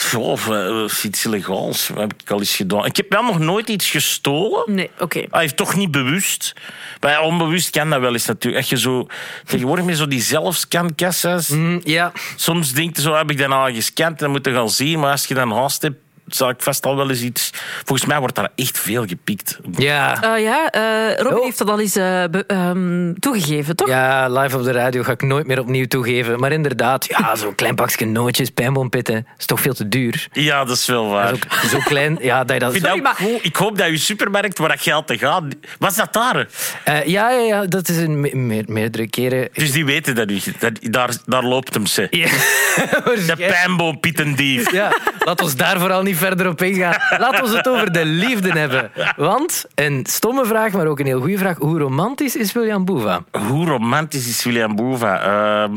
Goh, 0.00 0.38
eh, 0.48 1.04
iets 1.04 1.24
illegaals. 1.24 1.88
Wat 1.88 1.98
heb 1.98 2.12
ik 2.22 2.30
al 2.30 2.38
eens 2.38 2.56
gedaan? 2.56 2.84
Ik 2.84 2.96
heb 2.96 3.12
wel 3.12 3.22
nog 3.22 3.38
nooit 3.38 3.68
iets 3.68 3.90
gestolen. 3.90 4.62
Nee, 4.66 4.90
oké. 4.98 5.18
Hij 5.30 5.40
heeft 5.40 5.56
toch 5.56 5.76
niet 5.76 5.90
bewust. 5.90 6.54
Bij 7.00 7.18
onbewust 7.18 7.70
kan 7.70 7.90
dat 7.90 8.00
wel 8.00 8.12
eens 8.12 8.26
natuurlijk. 8.26 8.62
Als 8.62 8.70
je 8.70 8.78
zo 8.78 9.06
tegenwoordig 9.44 9.84
met 9.84 9.96
zo 9.96 10.08
die 10.08 10.22
zelfscankassa's. 10.22 11.48
Mm, 11.48 11.80
ja, 11.84 12.12
Soms 12.36 12.72
denk 12.72 12.96
je 12.96 13.02
zo, 13.02 13.14
heb 13.14 13.30
ik 13.30 13.38
dan 13.38 13.52
al 13.52 13.72
gescand, 13.72 14.18
dan 14.18 14.30
moet 14.30 14.44
je 14.44 14.52
gaan 14.52 14.70
zien. 14.70 14.98
Maar 14.98 15.10
als 15.10 15.26
je 15.26 15.34
dan 15.34 15.52
haast 15.52 15.82
hebt, 15.82 15.96
zal 16.28 16.48
ik 16.48 16.56
vast 16.62 16.86
al 16.86 16.96
wel 16.96 17.08
eens 17.10 17.20
iets... 17.22 17.50
Volgens 17.84 18.08
mij 18.08 18.18
wordt 18.18 18.34
daar 18.34 18.48
echt 18.54 18.78
veel 18.78 19.06
gepikt. 19.06 19.58
ja. 19.76 20.22
Eh, 20.36 20.42
ja, 20.42 20.70
eh, 20.70 21.16
Robin 21.16 21.36
Oh. 21.38 21.44
heeft 21.44 21.58
dat 21.58 21.70
al 21.70 21.80
eens 21.80 21.96
eh, 21.96 22.24
ehm, 22.46 23.12
toegegeven, 23.14 23.76
toch? 23.76 23.88
Ja, 23.88 24.28
live 24.28 24.56
op 24.58 24.64
de 24.64 24.72
radio 24.72 25.02
ga 25.02 25.12
ik 25.12 25.22
nooit 25.22 25.46
meer 25.46 25.60
opnieuw 25.60 25.86
toegeven. 25.86 26.38
Maar 26.40 26.52
inderdaad, 26.52 27.06
ja, 27.08 27.36
zo'n 27.36 27.54
klein 27.54 27.74
pakje 27.74 28.06
nootjes, 28.06 28.50
pijnbompitten, 28.50 29.26
is 29.38 29.46
toch 29.46 29.60
veel 29.60 29.74
te 29.74 29.88
duur. 29.88 30.28
Ja, 30.32 30.64
dat 30.64 30.76
is 30.76 30.86
wel 30.86 31.08
waar. 31.08 31.34
Zo 31.70 31.78
klein, 31.84 32.18
ja, 32.20 32.44
dat 32.44 32.60
je 32.72 32.80
Sorry, 32.80 32.98
ook 33.06 33.08
goed. 33.16 33.44
ik 33.44 33.56
hoop 33.56 33.78
dat 33.78 33.88
je 33.88 33.96
supermarkt 33.96 34.58
waar 34.58 34.68
dat 34.68 34.80
geld 34.82 35.06
te 35.06 35.18
gaat... 35.18 35.42
Was 35.78 35.96
dat 35.96 36.12
daar? 36.12 36.46
Eh, 36.84 37.04
ja, 37.06 37.30
ja, 37.30 37.40
ja, 37.40 37.66
dat 37.66 37.88
is 37.88 37.96
een 37.96 38.20
me- 38.20 38.34
meer- 38.36 38.64
meerdere 38.66 39.08
keren... 39.08 39.48
Dus 39.52 39.72
die 39.72 39.84
weten 39.84 40.14
dat 40.14 40.28
niet. 40.28 40.60
Dat, 40.60 40.72
daar, 40.80 41.10
daar 41.26 41.44
loopt 41.44 41.74
hem, 41.74 41.86
ze. 41.86 42.06
Ja, 42.10 42.28
De 42.28 43.00
waarschijnlijk. 43.04 43.50
pijnboompietendief. 43.50 44.72
Ja, 44.72 44.92
laat 45.18 45.42
ons 45.42 45.56
daar 45.56 45.78
vooral 45.78 46.02
niet 46.02 46.17
verder 46.18 46.48
op 46.48 46.62
ingaan. 46.62 46.96
Laat 47.18 47.42
ons 47.42 47.52
het 47.52 47.68
over 47.68 47.92
de 47.92 48.04
liefde 48.04 48.58
hebben. 48.58 48.90
Want, 49.16 49.64
een 49.74 50.06
stomme 50.08 50.44
vraag, 50.44 50.72
maar 50.72 50.86
ook 50.86 50.98
een 50.98 51.06
heel 51.06 51.20
goede 51.20 51.38
vraag. 51.38 51.56
Hoe 51.58 51.78
romantisch 51.78 52.36
is 52.36 52.52
William 52.52 52.84
Boeva? 52.84 53.24
Hoe 53.48 53.66
romantisch 53.66 54.28
is 54.28 54.44
William 54.44 54.76
Boeva? 54.76 55.22
Ehm, 55.22 55.72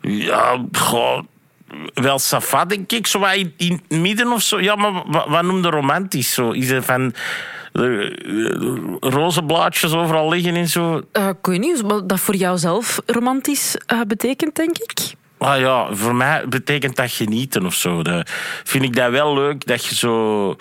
ja, 0.00 0.64
goh, 0.72 1.22
wel 1.94 2.18
safa, 2.18 2.64
denk 2.64 2.92
ik. 2.92 3.06
Zo 3.06 3.18
wat 3.18 3.34
in, 3.34 3.52
in 3.56 3.80
het 3.88 4.00
midden 4.00 4.32
of 4.32 4.42
zo. 4.42 4.60
Ja, 4.60 4.74
maar 4.74 4.92
wat, 5.06 5.26
wat 5.28 5.42
noemde 5.42 5.70
romantisch? 5.70 6.32
Zo? 6.34 6.50
Is 6.50 6.70
het 6.70 6.84
van 6.84 7.14
eh, 7.72 8.06
eh, 8.06 8.94
rozenblaadjes 9.00 9.92
overal 9.92 10.28
liggen 10.28 10.54
en 10.54 10.68
zo? 10.68 11.02
Eh, 11.12 11.28
ik 11.28 11.46
weet 11.46 11.60
niet 11.60 11.80
wat 11.80 12.08
dat 12.08 12.20
voor 12.20 12.36
jou 12.36 12.58
zelf 12.58 13.00
romantisch 13.06 13.76
eh, 13.86 14.00
betekent, 14.06 14.54
denk 14.54 14.78
ik. 14.78 15.14
Ah 15.42 15.58
ja, 15.58 15.94
voor 15.94 16.14
mij 16.14 16.48
betekent 16.48 16.96
dat 16.96 17.10
genieten 17.10 17.66
of 17.66 17.74
zo. 17.74 18.02
Dat 18.02 18.30
vind 18.64 18.84
ik 18.84 18.96
dat 18.96 19.10
wel 19.10 19.34
leuk 19.34 19.66
dat 19.66 19.84
je 19.84 19.94
zo 19.94 20.56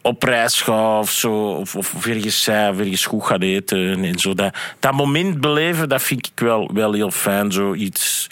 op 0.00 0.22
reis 0.22 0.60
gaat 0.60 1.00
of 1.00 1.10
zo, 1.10 1.32
of, 1.32 1.76
of, 1.76 2.06
ergens, 2.06 2.46
eh, 2.46 2.94
goed 3.04 3.24
gaat 3.24 3.42
eten 3.42 4.04
en 4.04 4.18
zo. 4.18 4.34
Dat, 4.34 4.56
dat 4.78 4.92
moment 4.92 5.40
beleven, 5.40 5.88
dat 5.88 6.02
vind 6.02 6.26
ik 6.26 6.40
wel, 6.40 6.70
wel 6.74 6.92
heel 6.92 7.10
fijn. 7.10 7.52
Zoiets, 7.52 8.26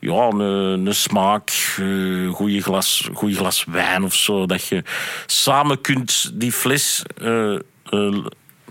ja, 0.00 0.28
een, 0.28 0.40
een 0.86 0.94
smaak, 0.94 1.74
een 1.76 2.32
goede 2.32 2.62
glas, 2.62 3.08
goeie 3.14 3.36
glas 3.36 3.64
wijn 3.68 4.04
of 4.04 4.14
zo. 4.14 4.46
Dat 4.46 4.66
je 4.66 4.82
samen 5.26 5.80
kunt 5.80 6.30
die 6.34 6.52
fles 6.52 7.02
eh, 7.16 7.54
eh, 7.54 8.24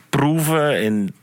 proeven 0.09 0.75
en 0.75 1.15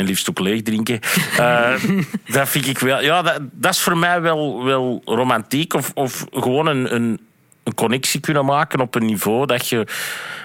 en 0.00 0.06
liefst 0.06 0.30
ook 0.30 0.38
leeg 0.38 0.62
drinken. 0.62 1.00
Eh, 1.38 1.72
dat 2.36 2.48
vind 2.48 2.66
ik 2.66 2.78
wel. 2.78 3.02
Ja, 3.02 3.22
dat, 3.22 3.38
dat 3.52 3.72
is 3.72 3.80
voor 3.80 3.96
mij 3.96 4.20
wel, 4.20 4.64
wel 4.64 5.02
romantiek. 5.04 5.74
Of, 5.74 5.90
of 5.94 6.26
gewoon 6.30 6.66
een, 6.66 6.94
een, 6.94 7.20
een 7.64 7.74
connectie 7.74 8.20
kunnen 8.20 8.44
maken 8.44 8.80
op 8.80 8.94
een 8.94 9.06
niveau 9.06 9.46
dat 9.46 9.68
je 9.68 9.86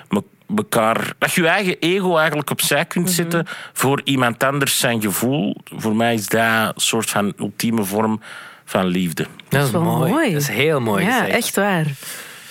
me- 0.10 0.24
elkaar. 0.56 1.14
Dat 1.18 1.34
je 1.34 1.42
je 1.42 1.48
eigen 1.48 1.80
ego 1.80 2.18
eigenlijk 2.18 2.50
opzij 2.50 2.86
kunt 2.86 3.12
zetten 3.12 3.48
voor 3.74 4.02
iemand 4.04 4.44
anders 4.44 4.80
zijn 4.80 5.02
gevoel. 5.02 5.56
Voor 5.76 5.96
mij 5.96 6.14
is 6.14 6.28
dat 6.28 6.42
een 6.42 6.74
soort 6.76 7.10
van 7.10 7.34
ultieme 7.40 7.84
vorm 7.84 8.22
van 8.66 8.86
liefde. 8.86 9.26
Dat 9.50 9.66
is 9.66 9.72
wel 9.72 9.82
mooi. 9.82 10.12
mooi. 10.12 10.32
Dat 10.32 10.42
is 10.42 10.48
heel 10.48 10.80
mooi 10.80 11.06
ja, 11.06 11.12
gezegd. 11.12 11.36
echt 11.38 11.56
waar. 11.56 11.86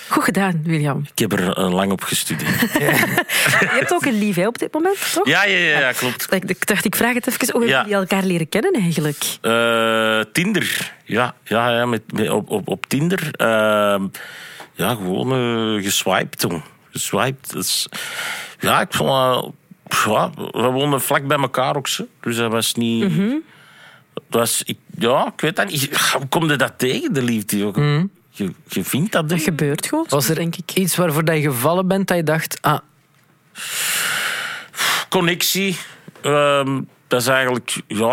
Goed 0.08 0.24
gedaan, 0.24 0.60
William. 0.64 1.02
Ik 1.14 1.18
heb 1.18 1.32
er 1.32 1.52
eh, 1.56 1.72
lang 1.72 1.92
op 1.92 2.02
gestudeerd. 2.02 2.60
Je 2.72 3.66
hebt 3.70 3.92
ook 3.92 4.04
een 4.04 4.18
lief 4.18 4.36
hè, 4.36 4.46
op 4.46 4.58
dit 4.58 4.72
moment, 4.72 5.12
toch? 5.12 5.26
ja, 5.28 5.44
ja, 5.44 5.56
ja, 5.58 5.78
ja, 5.78 5.92
klopt. 5.92 6.32
Ik 6.32 6.66
dacht, 6.66 6.84
ik 6.84 6.96
vraag 6.96 7.14
het 7.14 7.26
even. 7.26 7.50
Hoe 7.52 7.60
hebben 7.60 7.78
jullie 7.80 7.94
elkaar 7.94 8.24
leren 8.24 8.48
kennen 8.48 8.72
eigenlijk? 8.72 9.24
Eh, 9.40 10.20
Tinder. 10.32 10.92
Ja, 11.04 11.34
ja, 11.44 11.70
ja 11.70 11.86
met, 11.86 12.12
met- 12.12 12.30
op, 12.30 12.50
op, 12.50 12.68
op 12.68 12.86
Tinder. 12.86 13.28
Ehm, 13.32 14.06
ja, 14.72 14.88
gewoon 14.88 15.32
eh, 15.76 15.84
geswiped 15.84 16.38
toen. 16.38 16.62
Geswiped. 16.90 17.50
Dus, 17.50 17.86
ja, 18.58 18.80
ik 18.80 18.92
vond... 18.94 19.10
ja, 20.04 20.30
we 20.52 20.62
woonden 20.72 21.00
vlak 21.00 21.26
bij 21.26 21.38
elkaar 21.38 21.76
ook. 21.76 21.88
Zo. 21.88 22.06
Dus 22.20 22.36
dat 22.36 22.52
was 22.52 22.74
niet... 22.74 23.12
Dat 24.14 24.40
was, 24.40 24.62
ik, 24.62 24.78
ja, 24.98 25.26
ik 25.34 25.40
weet 25.40 25.56
dat 25.56 25.70
niet. 25.70 26.12
Hoe 26.12 26.26
kom 26.28 26.50
je 26.50 26.56
dat 26.56 26.72
tegen, 26.76 27.12
de 27.12 27.22
liefde? 27.22 27.64
ook? 27.64 27.76
Je, 28.36 28.52
je 28.68 28.84
vindt 28.84 29.12
dat, 29.12 29.28
Dat 29.28 29.38
hè? 29.38 29.44
gebeurt 29.44 29.86
gewoon, 29.86 30.06
Was 30.08 30.28
er 30.28 30.34
denk 30.34 30.56
ik. 30.56 30.72
iets 30.74 30.96
waarvoor 30.96 31.24
dat 31.24 31.36
je 31.36 31.42
gevallen 31.42 31.88
bent 31.88 32.08
dat 32.08 32.16
je 32.16 32.22
dacht... 32.22 32.58
Ah, 32.60 32.78
connectie. 35.08 35.76
Ehm, 36.22 36.80
dat 37.08 37.20
is 37.20 37.26
eigenlijk, 37.26 37.80
ja, 37.88 38.08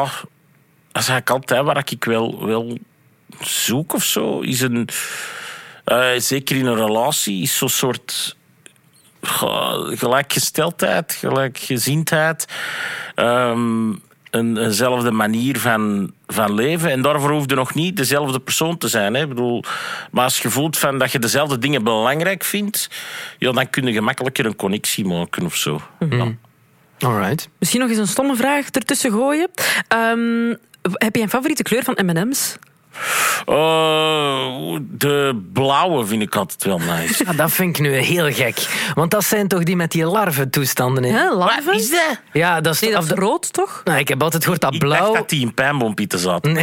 dat 0.91 1.01
is 1.01 1.07
eigenlijk 1.09 1.29
altijd 1.29 1.63
waar 1.65 1.77
ik 1.89 2.03
wel, 2.03 2.45
wel 2.45 2.77
zoek 3.39 3.93
of 3.93 4.03
zo. 4.03 4.39
Is 4.39 4.61
een, 4.61 4.89
eh, 5.83 6.09
zeker 6.17 6.55
in 6.55 6.65
een 6.65 6.75
relatie, 6.85 7.41
is 7.41 7.57
zo'n 7.57 7.69
soort 7.69 8.35
gelijkgesteldheid, 9.21 11.13
gelijkgezindheid. 11.13 12.45
Ehm, 13.15 13.91
een, 14.31 14.57
eenzelfde 14.57 15.11
manier 15.11 15.59
van, 15.59 16.13
van 16.27 16.53
leven. 16.53 16.91
En 16.91 17.01
daarvoor 17.01 17.31
hoef 17.31 17.49
je 17.49 17.55
nog 17.55 17.73
niet 17.73 17.97
dezelfde 17.97 18.39
persoon 18.39 18.77
te 18.77 18.87
zijn. 18.87 19.13
Hè. 19.13 19.21
Ik 19.21 19.29
bedoel, 19.29 19.63
maar 20.11 20.23
als 20.23 20.41
je 20.41 20.49
voelt 20.49 20.77
van 20.77 20.97
dat 20.97 21.11
je 21.11 21.19
dezelfde 21.19 21.57
dingen 21.57 21.83
belangrijk 21.83 22.43
vindt, 22.43 22.89
ja, 23.37 23.51
dan 23.51 23.69
kun 23.69 23.85
je 23.85 23.93
gemakkelijker 23.93 24.45
een 24.45 24.55
connectie 24.55 25.05
maken 25.05 25.45
of 25.45 25.55
zo. 25.55 25.81
Ja. 26.09 26.33
Alright. 26.99 27.49
Misschien 27.59 27.81
nog 27.81 27.89
eens 27.89 27.97
een 27.97 28.07
stomme 28.07 28.35
vraag 28.35 28.69
ertussen 28.69 29.11
gooien. 29.11 29.49
Ehm, 29.87 30.55
heb 30.81 31.15
je 31.15 31.21
een 31.21 31.29
favoriete 31.29 31.63
kleur 31.63 31.83
van 31.83 31.97
M&M's? 32.05 32.57
Oh, 33.45 34.77
de 34.89 35.41
blauwe 35.53 36.05
vind 36.05 36.21
ik 36.21 36.35
altijd 36.35 36.63
wel 36.63 36.77
nice. 36.79 37.23
Ja, 37.25 37.33
dat 37.43 37.51
vind 37.51 37.77
ik 37.77 37.81
nu 37.83 37.93
heel 37.93 38.31
gek. 38.33 38.67
Want 38.93 39.11
dat 39.11 39.23
zijn 39.23 39.47
toch 39.47 39.63
die 39.63 39.75
met 39.75 39.91
die 39.91 40.05
larventoestanden 40.05 41.03
in? 41.03 41.13
Hè, 41.13 41.29
larven? 41.33 41.65
Wat 41.65 41.75
is 41.75 41.89
dat? 41.89 42.19
Ja, 42.33 42.61
dat 42.61 42.73
is, 42.73 42.79
Nee, 42.79 42.89
dat 42.91 42.99
of 42.99 43.05
is 43.09 43.15
de- 43.15 43.21
rood, 43.21 43.53
toch? 43.53 43.81
Nou, 43.83 43.99
ik 43.99 44.07
heb 44.07 44.23
altijd 44.23 44.43
gehoord 44.43 44.61
dat 44.61 44.73
Ik 44.73 44.79
blauw... 44.79 44.99
dacht 45.05 45.13
dat 45.13 45.29
die 45.29 45.41
in 45.41 45.53
pijnbompieten 45.53 46.19
zat. 46.19 46.43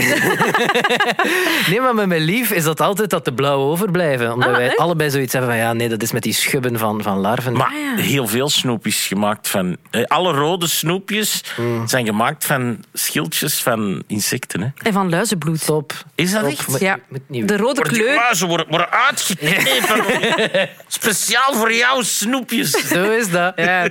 Nee, 1.68 1.80
maar 1.80 1.94
met 1.94 2.06
mijn 2.06 2.20
lief 2.23 2.50
is 2.50 2.64
dat 2.64 2.80
altijd 2.80 3.11
dat 3.11 3.25
de 3.25 3.32
blauwe 3.32 3.64
overblijven. 3.70 4.32
Omdat 4.32 4.49
Ah, 4.49 4.56
wij 4.56 4.66
echt? 4.66 4.76
allebei 4.76 5.11
zoiets 5.11 5.32
hebben 5.32 5.50
van 5.50 5.58
ja, 5.61 5.73
nee, 5.73 5.88
dat 5.88 6.02
is 6.02 6.12
met 6.12 6.23
die 6.23 6.32
schubben 6.32 6.78
van, 6.78 7.02
van 7.02 7.18
larven. 7.18 7.52
Maar 7.52 7.66
Ah, 7.66 7.73
ja. 7.97 8.02
heel 8.02 8.26
veel 8.26 8.49
snoepjes 8.49 9.06
gemaakt 9.06 9.49
van... 9.49 9.76
eh, 9.90 10.04
Alle 10.04 10.32
rode 10.32 10.66
snoepjes 10.66 11.42
Mm. 11.56 11.88
zijn 11.88 12.06
gemaakt 12.06 12.44
van 12.44 12.85
schildjes 12.92 13.62
van 13.62 14.02
insecten. 14.06 14.61
Hè. 14.61 14.68
En 14.82 14.92
van 14.92 15.08
luizenbloed. 15.11 15.61
Stop. 15.61 15.92
Is 16.19 16.33
dat 16.33 16.45
echt? 16.47 16.81
Ja, 16.81 16.99
moet 17.09 17.21
niet- 17.29 17.49
de 17.49 17.57
rode 17.57 17.75
Worden 17.75 17.93
die 17.93 18.03
kleur. 18.03 18.15
muizen 18.15 18.49
worden, 18.49 18.67
worden 18.69 18.91
uitgeknepen. 18.91 20.69
Speciaal 20.89 21.55
voor 21.55 21.73
jou 21.75 22.05
snoepjes. 22.05 22.71
Zo 22.71 23.11
is 23.11 23.31
dat. 23.31 23.53
Ja. 23.57 23.89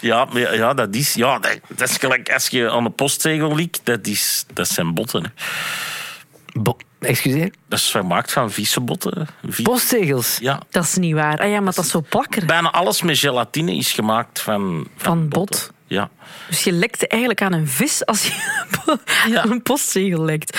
Ja, 0.00 0.24
maar 0.24 0.40
ja, 0.40 0.52
ja, 0.52 0.74
dat 0.74 0.94
is... 0.94 1.14
Ja, 1.14 1.38
dat, 1.38 1.58
dat 1.68 1.88
is 1.88 1.96
gelijk 1.96 2.32
als 2.32 2.48
je 2.48 2.70
aan 2.70 2.84
de 2.84 2.90
postzegel 2.90 3.54
likt. 3.54 3.80
Dat, 3.84 4.06
is, 4.06 4.44
dat 4.52 4.68
zijn 4.68 4.94
botten. 4.94 5.34
Bo- 6.52 6.76
Excuseer? 7.00 7.50
Dat 7.68 7.78
is 7.78 7.90
gemaakt 7.90 8.32
van 8.32 8.50
vieze 8.50 8.80
botten. 8.80 9.26
Postzegels. 9.62 10.38
Ja. 10.40 10.60
Dat 10.70 10.84
is 10.84 10.94
niet 10.94 11.14
waar. 11.14 11.38
Ah 11.38 11.48
ja, 11.50 11.60
maar 11.60 11.72
dat 11.74 11.84
is 11.84 11.90
zo 11.90 12.04
plakker. 12.08 12.46
Bijna 12.46 12.70
alles 12.72 13.02
met 13.02 13.18
gelatine 13.18 13.76
is 13.76 13.92
gemaakt 13.92 14.40
van... 14.40 14.88
Van 14.96 15.28
bot. 15.28 15.72
Ja. 15.94 16.10
Dus 16.48 16.64
je 16.64 16.72
lekt 16.72 17.06
eigenlijk 17.06 17.42
aan 17.42 17.52
een 17.52 17.68
vis 17.68 18.06
als 18.06 18.26
je 18.26 18.32
Ja. 19.32 19.42
aan 19.42 19.50
een 19.50 19.62
postzegel 19.62 20.24
lekt. 20.24 20.58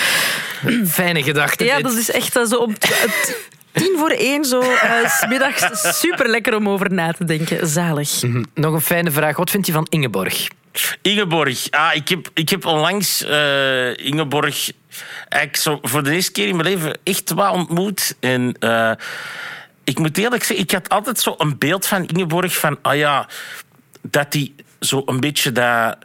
Fijne 0.88 1.22
gedachte. 1.22 1.64
Ja, 1.64 1.74
dit. 1.76 1.84
dat 1.84 1.94
is 1.94 2.10
echt 2.10 2.36
eh, 2.36 2.44
zo 2.44 2.68
het 2.68 3.36
tien 3.72 3.94
voor 3.98 4.10
één 4.10 4.44
zo 4.44 4.60
eh, 4.60 5.08
's 5.10 5.26
middags 5.28 5.98
super 6.00 6.28
lekker 6.28 6.54
om 6.56 6.68
over 6.68 6.92
na 6.92 7.12
te 7.12 7.24
denken. 7.24 7.66
Zalig. 7.68 8.20
Hm, 8.20 8.44
Nog 8.54 8.74
een 8.74 8.80
fijne 8.80 9.10
vraag. 9.10 9.36
Wat 9.36 9.50
vind 9.50 9.66
je 9.66 9.72
van 9.72 9.86
Ingeborg? 9.90 10.48
Ingeborg. 11.02 11.70
Ah, 11.70 11.94
ik, 11.94 12.08
heb, 12.08 12.28
ik 12.34 12.48
heb 12.48 12.64
onlangs 12.66 13.24
eh, 13.24 13.96
Ingeborg 13.96 14.70
eigenlijk 15.28 15.56
zo 15.62 15.78
voor 15.82 16.02
de 16.02 16.10
eerste 16.12 16.32
keer 16.32 16.46
in 16.48 16.56
mijn 16.56 16.68
leven 16.68 16.98
echt 17.02 17.34
wel 17.34 17.52
ontmoet. 17.52 18.16
En 18.20 18.56
eh, 18.58 18.90
ik 19.84 19.98
moet 19.98 20.18
eerlijk 20.18 20.44
zeggen, 20.44 20.64
ik 20.64 20.70
had 20.70 20.88
altijd 20.88 21.18
zo 21.20 21.34
een 21.38 21.58
beeld 21.58 21.86
van 21.86 22.06
Ingeborg 22.06 22.56
van, 22.58 22.78
ah 22.82 22.96
ja, 22.96 23.28
dat 24.02 24.32
die 24.32 24.54
zo 24.80 25.02
een 25.06 25.20
beetje 25.20 25.52
dat, 25.52 25.98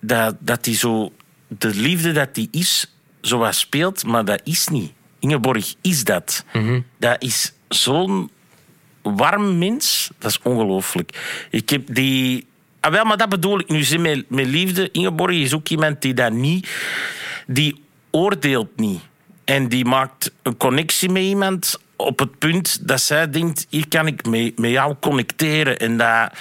dat, 0.00 0.36
dat 0.38 0.64
die 0.64 0.76
zo 0.76 1.12
de 1.48 1.74
liefde 1.74 2.12
dat 2.12 2.34
die 2.34 2.48
is, 2.50 2.86
zo 3.20 3.38
wat 3.38 3.54
speelt, 3.54 4.04
maar 4.04 4.24
dat 4.24 4.40
is 4.44 4.68
niet. 4.68 4.92
Ingeborg 5.18 5.74
is 5.80 6.04
dat. 6.04 6.44
Dat 6.98 7.22
is 7.22 7.52
zo'n 7.68 8.30
warm 9.02 9.58
mens, 9.58 10.10
dat 10.18 10.30
is 10.30 10.38
ongelooflijk. 10.42 11.46
Ik 11.50 11.68
heb 11.68 11.94
die. 11.94 12.46
Ah, 12.80 12.92
wel, 12.92 13.04
maar 13.04 13.16
dat 13.16 13.28
bedoel 13.28 13.60
ik 13.60 13.68
nu 13.68 13.98
met, 13.98 14.30
met 14.30 14.46
liefde. 14.46 14.90
Ingeborg 14.90 15.36
is 15.36 15.54
ook 15.54 15.68
iemand 15.68 16.02
die 16.02 16.14
dat 16.14 16.32
niet. 16.32 16.68
Die 17.46 17.82
oordeelt 18.10 18.76
niet. 18.76 19.00
En 19.44 19.68
die 19.68 19.84
maakt 19.84 20.32
een 20.42 20.56
connectie 20.56 21.10
met 21.10 21.22
iemand 21.22 21.80
op 21.96 22.18
het 22.18 22.38
punt 22.38 22.88
dat 22.88 23.00
zij 23.00 23.30
denkt: 23.30 23.66
hier 23.68 23.88
kan 23.88 24.06
ik 24.06 24.26
mee, 24.26 24.52
met 24.56 24.70
jou 24.70 24.94
connecteren. 25.00 25.78
En 25.78 25.96
dat. 25.96 26.32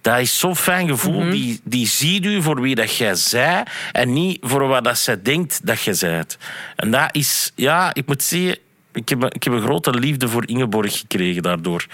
Dat 0.00 0.18
is 0.18 0.38
zo'n 0.38 0.56
fijn 0.56 0.88
gevoel. 0.88 1.30
die, 1.30 1.60
die 1.64 1.86
ziet 1.86 2.24
u 2.24 2.42
voor 2.42 2.60
wie 2.60 2.74
dat 2.74 2.96
jij 2.96 3.14
zij 3.14 3.64
en 3.92 4.12
niet 4.12 4.38
voor 4.40 4.66
wat 4.66 4.84
dat 4.84 4.98
zij 4.98 5.22
denkt 5.22 5.66
dat 5.66 5.82
jij 5.82 5.94
zijt. 5.94 6.38
En 6.76 6.90
dat 6.90 7.08
is, 7.14 7.52
ja, 7.54 7.94
ik 7.94 8.06
moet 8.06 8.22
zeggen, 8.22 8.58
ik 8.92 9.08
heb, 9.08 9.22
een- 9.22 9.30
ik 9.32 9.42
heb 9.44 9.52
een 9.52 9.62
grote 9.62 9.90
liefde 9.90 10.28
voor 10.28 10.42
Ingeborg 10.48 10.98
gekregen 10.98 11.42
daardoor. 11.42 11.86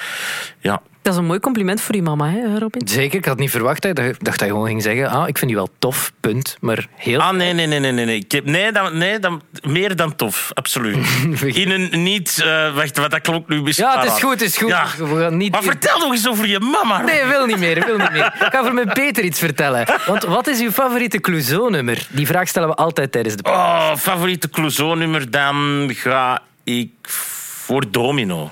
Ja. 0.61 0.83
Dat 1.03 1.15
is 1.15 1.21
een 1.21 1.27
mooi 1.27 1.41
compliment 1.41 1.81
voor 1.81 1.95
je 1.95 2.03
mama, 2.03 2.31
hè, 2.31 2.59
Robin? 2.59 2.89
Zeker, 2.89 3.19
ik 3.19 3.25
had 3.25 3.39
niet 3.39 3.51
verwacht. 3.51 3.85
Ik 3.85 3.95
dacht 3.97 4.25
dat 4.25 4.41
hij 4.41 4.49
gewoon 4.49 4.67
ging 4.67 4.83
zeggen, 4.83 5.09
ah, 5.09 5.29
ik 5.29 5.39
vind 5.39 5.51
die 5.51 5.61
wel 5.61 5.69
tof, 5.79 6.13
punt. 6.21 6.57
Maar 6.61 6.87
heel... 6.97 7.21
Ah, 7.21 7.31
nee, 7.33 7.53
nee, 7.53 7.67
nee, 7.67 7.79
nee, 7.81 7.93
nee. 7.93 8.05
nee. 8.05 8.17
Ik 8.17 8.33
heb, 8.33 8.45
nee, 8.45 8.73
dan, 8.73 8.99
nee 8.99 9.19
dan, 9.19 9.43
meer 9.63 9.97
dan 9.97 10.17
tof, 10.17 10.51
absoluut. 10.55 10.97
In 11.63 11.71
een 11.71 12.03
niet... 12.03 12.43
eh, 12.45 12.75
wacht, 12.75 12.99
wat 12.99 13.11
dat 13.11 13.21
klopt 13.21 13.49
nu 13.49 13.63
misschien. 13.63 13.87
Ja, 13.89 14.01
het 14.01 14.13
is 14.13 14.21
goed, 14.23 14.31
het 14.31 14.41
is 14.43 14.57
goed. 14.57 14.69
Ja. 14.69 14.87
We 14.99 15.21
gaan 15.21 15.37
niet... 15.37 15.53
Maar 15.53 15.63
vertel 15.63 15.99
nog 15.99 16.13
eens 16.13 16.29
over 16.29 16.47
je 16.47 16.61
mama. 16.61 17.03
Nee, 17.03 17.25
wil 17.25 17.47
niet 17.47 17.59
meer, 17.59 17.87
wil 17.87 17.99
niet 17.99 18.13
meer. 18.13 18.25
Ik 18.27 18.49
ga 18.53 18.63
voor 18.63 18.75
mijn 18.75 18.93
Peter 18.93 19.25
iets 19.25 19.39
vertellen. 19.39 19.87
Want 20.07 20.23
wat 20.25 20.47
is 20.47 20.61
uw 20.61 20.71
favoriete 20.71 21.21
Clouseau-nummer? 21.21 22.07
Die 22.11 22.27
vraag 22.27 22.49
stellen 22.49 22.69
we 22.69 22.75
altijd 22.75 23.13
tijdens 23.13 23.37
de... 23.37 23.43
Oh, 23.51 23.95
favoriete 23.97 24.51
Clouseau-nummer, 24.51 25.31
dan 25.31 25.91
ga 25.95 26.43
ik 26.75 26.91
voor 27.09 27.91
Domino. 27.91 28.51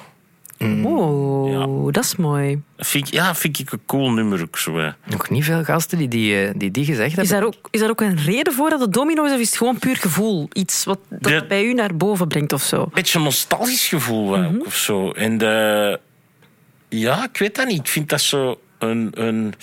Oh, 0.82 1.92
dat 1.92 2.04
is 2.04 2.16
mooi. 2.16 2.62
Vind, 2.78 3.08
ja, 3.08 3.34
vind 3.34 3.58
ik 3.58 3.72
een 3.72 3.80
cool 3.86 4.10
nummer 4.10 4.42
ook 4.42 4.58
zo. 4.58 4.78
hè. 4.78 4.90
Nog 5.04 5.30
niet 5.30 5.44
veel 5.44 5.64
gasten 5.64 5.98
die 5.98 6.08
die, 6.08 6.44
eh, 6.46 6.50
die, 6.56 6.70
die 6.70 6.84
gezegd 6.84 7.10
Is 7.10 7.14
hebben. 7.16 7.36
daar, 7.36 7.44
ook, 7.46 7.68
is 7.70 7.80
daar 7.80 7.90
ook 7.90 8.00
een 8.00 8.16
reden 8.16 8.52
voor 8.52 8.70
dat 8.70 8.80
het 8.80 8.92
domino 8.92 9.24
is, 9.24 9.32
of 9.32 9.38
is 9.38 9.46
het 9.48 9.56
gewoon 9.56 9.78
puur 9.78 9.96
gevoel? 9.96 10.48
Iets 10.52 10.84
wat 10.84 10.98
dat 11.08 11.22
De- 11.22 11.44
bij 11.48 11.64
u 11.64 11.74
naar 11.74 11.96
boven 11.96 12.28
brengt 12.28 12.52
of 12.52 12.62
zo? 12.62 12.88
beetje 12.92 13.18
een 13.18 13.24
nostalgisch 13.24 13.88
gevoel 13.88 14.30
wel, 14.30 14.40
Mhm. 14.42 14.54
ook, 14.54 14.66
of 14.66 14.74
zo. 14.76 15.10
En 15.10 15.38
de, 15.38 16.00
ja, 16.88 17.24
ik 17.24 17.38
weet 17.38 17.54
dat 17.56 17.66
niet. 17.66 17.78
Ik 17.78 17.88
vind 17.88 18.08
dat 18.08 18.20
zo 18.20 18.60
een. 18.78 19.10
een 19.14 19.54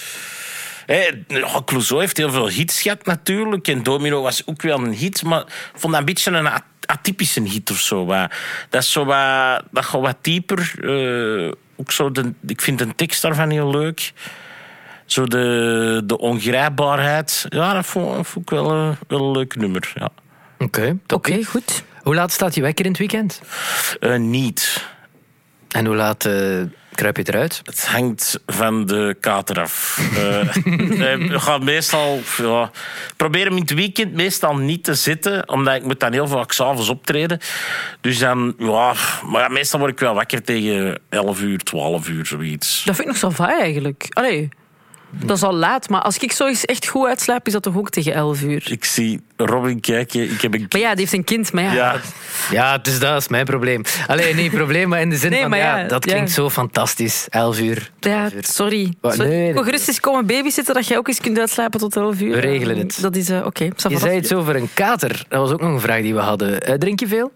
ja, 1.28 1.62
Clouseau 1.66 2.02
heeft 2.02 2.18
heel 2.18 2.32
veel 2.32 2.50
hits 2.50 2.82
gehad 2.82 3.06
natuurlijk. 3.06 3.68
En 3.68 3.84
Domino 3.84 4.22
was 4.22 4.48
ook 4.48 4.62
wel 4.62 4.80
een 4.80 4.94
hit. 4.94 5.24
Maar 5.24 5.42
ik 5.42 5.72
vond 5.76 5.92
dat 5.94 6.02
een 6.02 6.06
beetje 6.06 6.32
een 6.32 6.50
atypische 6.92 7.42
hit 7.42 7.72
of 7.72 7.78
zo. 7.80 8.06
wat. 8.06 8.32
Dat, 8.70 8.82
is 8.82 8.92
zo 8.92 9.06
wat, 9.06 9.64
dat 9.72 9.86
gaat 9.86 10.02
wat 10.02 10.18
dieper. 10.22 10.74
eh, 10.80 11.52
ook 11.76 11.92
zo 11.92 12.12
de, 12.12 12.34
ik 12.48 12.62
vind 12.62 12.80
de 12.80 12.96
tekst 12.96 13.22
daarvan 13.22 13.50
heel 13.50 13.70
leuk. 13.70 14.14
Zo 15.06 15.26
de, 15.26 16.02
de 16.06 16.18
ongrijpbaarheid. 16.18 17.46
Ja, 17.50 17.74
dat 17.74 17.86
vond, 17.86 18.16
dat 18.16 18.28
vond 18.28 18.46
ik 18.46 18.58
wel, 18.58 18.72
eh, 18.72 18.90
wel 19.08 19.20
een 19.26 19.32
leuk 19.32 19.56
nummer. 19.56 19.92
Ja. 19.96 20.10
Oké, 20.60 20.98
Oké, 21.08 21.44
goed. 21.44 21.84
Hoe 22.04 22.16
laat 22.16 22.32
staat 22.32 22.56
je 22.56 22.62
wekker 22.62 22.86
in 22.86 22.92
het 22.92 23.00
weekend? 23.00 23.42
Eh, 24.00 24.16
niet. 24.18 24.88
En 25.70 25.86
hoe 25.86 25.96
laat 25.96 26.26
eh, 26.26 26.62
kruip 27.02 27.18
je 27.18 27.34
eruit? 27.34 27.62
Het 27.64 27.88
hangt 27.88 28.40
van 28.46 28.86
de 28.86 29.16
kater 29.20 29.62
af. 29.62 30.00
Eh, 30.16 30.40
eh, 31.14 31.30
we 31.30 31.40
gaan 31.40 31.64
meestal... 31.64 32.20
Ja, 32.38 32.64
ik 33.08 33.14
probeer 33.18 33.46
hem 33.46 33.56
in 33.56 33.62
het 33.62 33.74
weekend 33.74 34.14
meestal 34.14 34.56
niet 34.56 34.84
te 34.84 34.94
zitten, 34.94 35.50
omdat 35.50 35.76
ik 35.76 35.84
moet 35.84 36.00
dan 36.00 36.12
heel 36.12 36.28
vaak 36.28 36.52
s'avonds 36.52 36.90
optreden. 36.90 37.40
Dus 38.02 38.20
dan, 38.20 38.54
ja... 38.58 38.94
Maar 39.26 39.42
ja, 39.42 39.48
meestal 39.48 39.80
word 39.80 39.92
ik 39.92 40.00
wel 40.00 40.14
wakker 40.14 40.44
tegen 40.44 41.00
11 41.10 41.42
uur, 41.42 41.58
12 41.58 42.08
uur, 42.08 42.26
zoiets. 42.26 42.84
Dat 42.84 42.96
vind 42.96 43.08
ik 43.08 43.14
nog 43.14 43.18
zo 43.18 43.30
vaak 43.30 43.60
eigenlijk. 43.60 44.06
Allee, 44.10 44.50
dat 45.12 45.38
is 45.38 45.44
al 45.44 45.54
laat, 45.54 45.90
maar 45.90 46.02
als 46.02 46.18
ik 46.18 46.32
zo 46.32 46.48
eens 46.48 46.66
echt 46.66 46.88
goed 46.88 47.08
uitslaap, 47.08 47.48
is 47.48 47.54
dat 47.54 47.64
toch 47.64 47.78
ook 47.78 47.90
tegen 47.90 48.14
11 48.14 48.42
uur? 48.42 48.72
Ik 48.72 48.86
zie 48.86 49.22
Robin 49.36 49.80
kijken. 49.80 50.32
Ik 50.32 50.42
heb 50.42 50.54
een... 50.54 50.66
Maar 50.70 50.82
ja, 50.82 50.90
die 50.90 51.00
heeft 51.00 51.14
een 51.14 51.24
kind, 51.24 51.54
maar 51.54 51.64
ja. 51.64 51.74
Ja, 51.74 52.00
Ja, 52.52 52.78
dus 52.78 53.00
dat 53.00 53.22
is 53.22 53.28
mijn 53.28 53.46
probleem. 53.46 53.84
Alleen 54.08 54.36
niet 54.36 54.52
probleem, 54.52 54.90
maar 54.90 55.02
in 55.02 55.10
de 55.10 55.18
zin 55.18 55.30
Nee, 55.32 55.42
van, 55.42 55.50
maar 55.50 55.60
ja, 55.60 55.78
ja, 55.78 55.88
dat 55.88 56.06
ja. 56.06 56.12
klinkt 56.12 56.32
zo 56.32 56.50
fantastisch. 56.50 57.28
11 57.30 57.60
uur. 57.60 57.92
Ja, 58.00 58.28
12 58.30 58.34
uur. 58.34 58.44
sorry. 58.44 58.94
Wat? 59.02 59.14
sorry. 59.14 59.30
Nee, 59.30 59.64
gerust 59.64 59.88
eens 59.88 60.00
komen 60.00 60.26
babysitten 60.26 60.74
dat 60.74 60.88
jij 60.88 60.98
ook 60.98 61.08
eens 61.08 61.22
kunt 61.22 61.40
uitslapen 61.40 61.80
tot 61.80 61.96
11 61.96 62.22
uur. 62.22 62.32
We 62.32 62.40
regelen 62.40 62.78
het. 62.78 62.98
Dat 63.02 63.16
is 63.16 63.30
eh, 63.30 63.46
oké. 63.46 63.64
Je 63.64 63.98
zei 63.98 64.18
iets 64.18 64.34
over 64.34 64.56
een 64.56 64.70
kater. 64.74 65.26
Dat 65.30 65.40
was 65.40 65.52
ook 65.52 65.62
nog 65.62 65.72
een 65.72 65.80
vraag 65.80 66.02
die 66.02 66.14
we 66.14 66.20
hadden. 66.20 66.62
Eh, 66.62 66.74
drink 66.74 67.00
je 67.00 67.08
veel? 67.08 67.32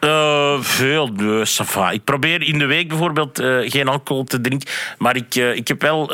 Eh, 0.00 0.60
veel, 0.60 1.10
va. 1.44 1.90
Ik 1.90 2.04
probeer 2.04 2.42
in 2.42 2.58
de 2.58 2.66
week 2.66 2.88
bijvoorbeeld 2.88 3.38
eh, 3.38 3.58
geen 3.60 3.88
alcohol 3.88 4.24
te 4.24 4.40
drinken. 4.40 4.70
Maar 4.98 5.16
ik, 5.16 5.34
ik 5.34 5.68
heb 5.68 5.82
wel... 5.82 6.10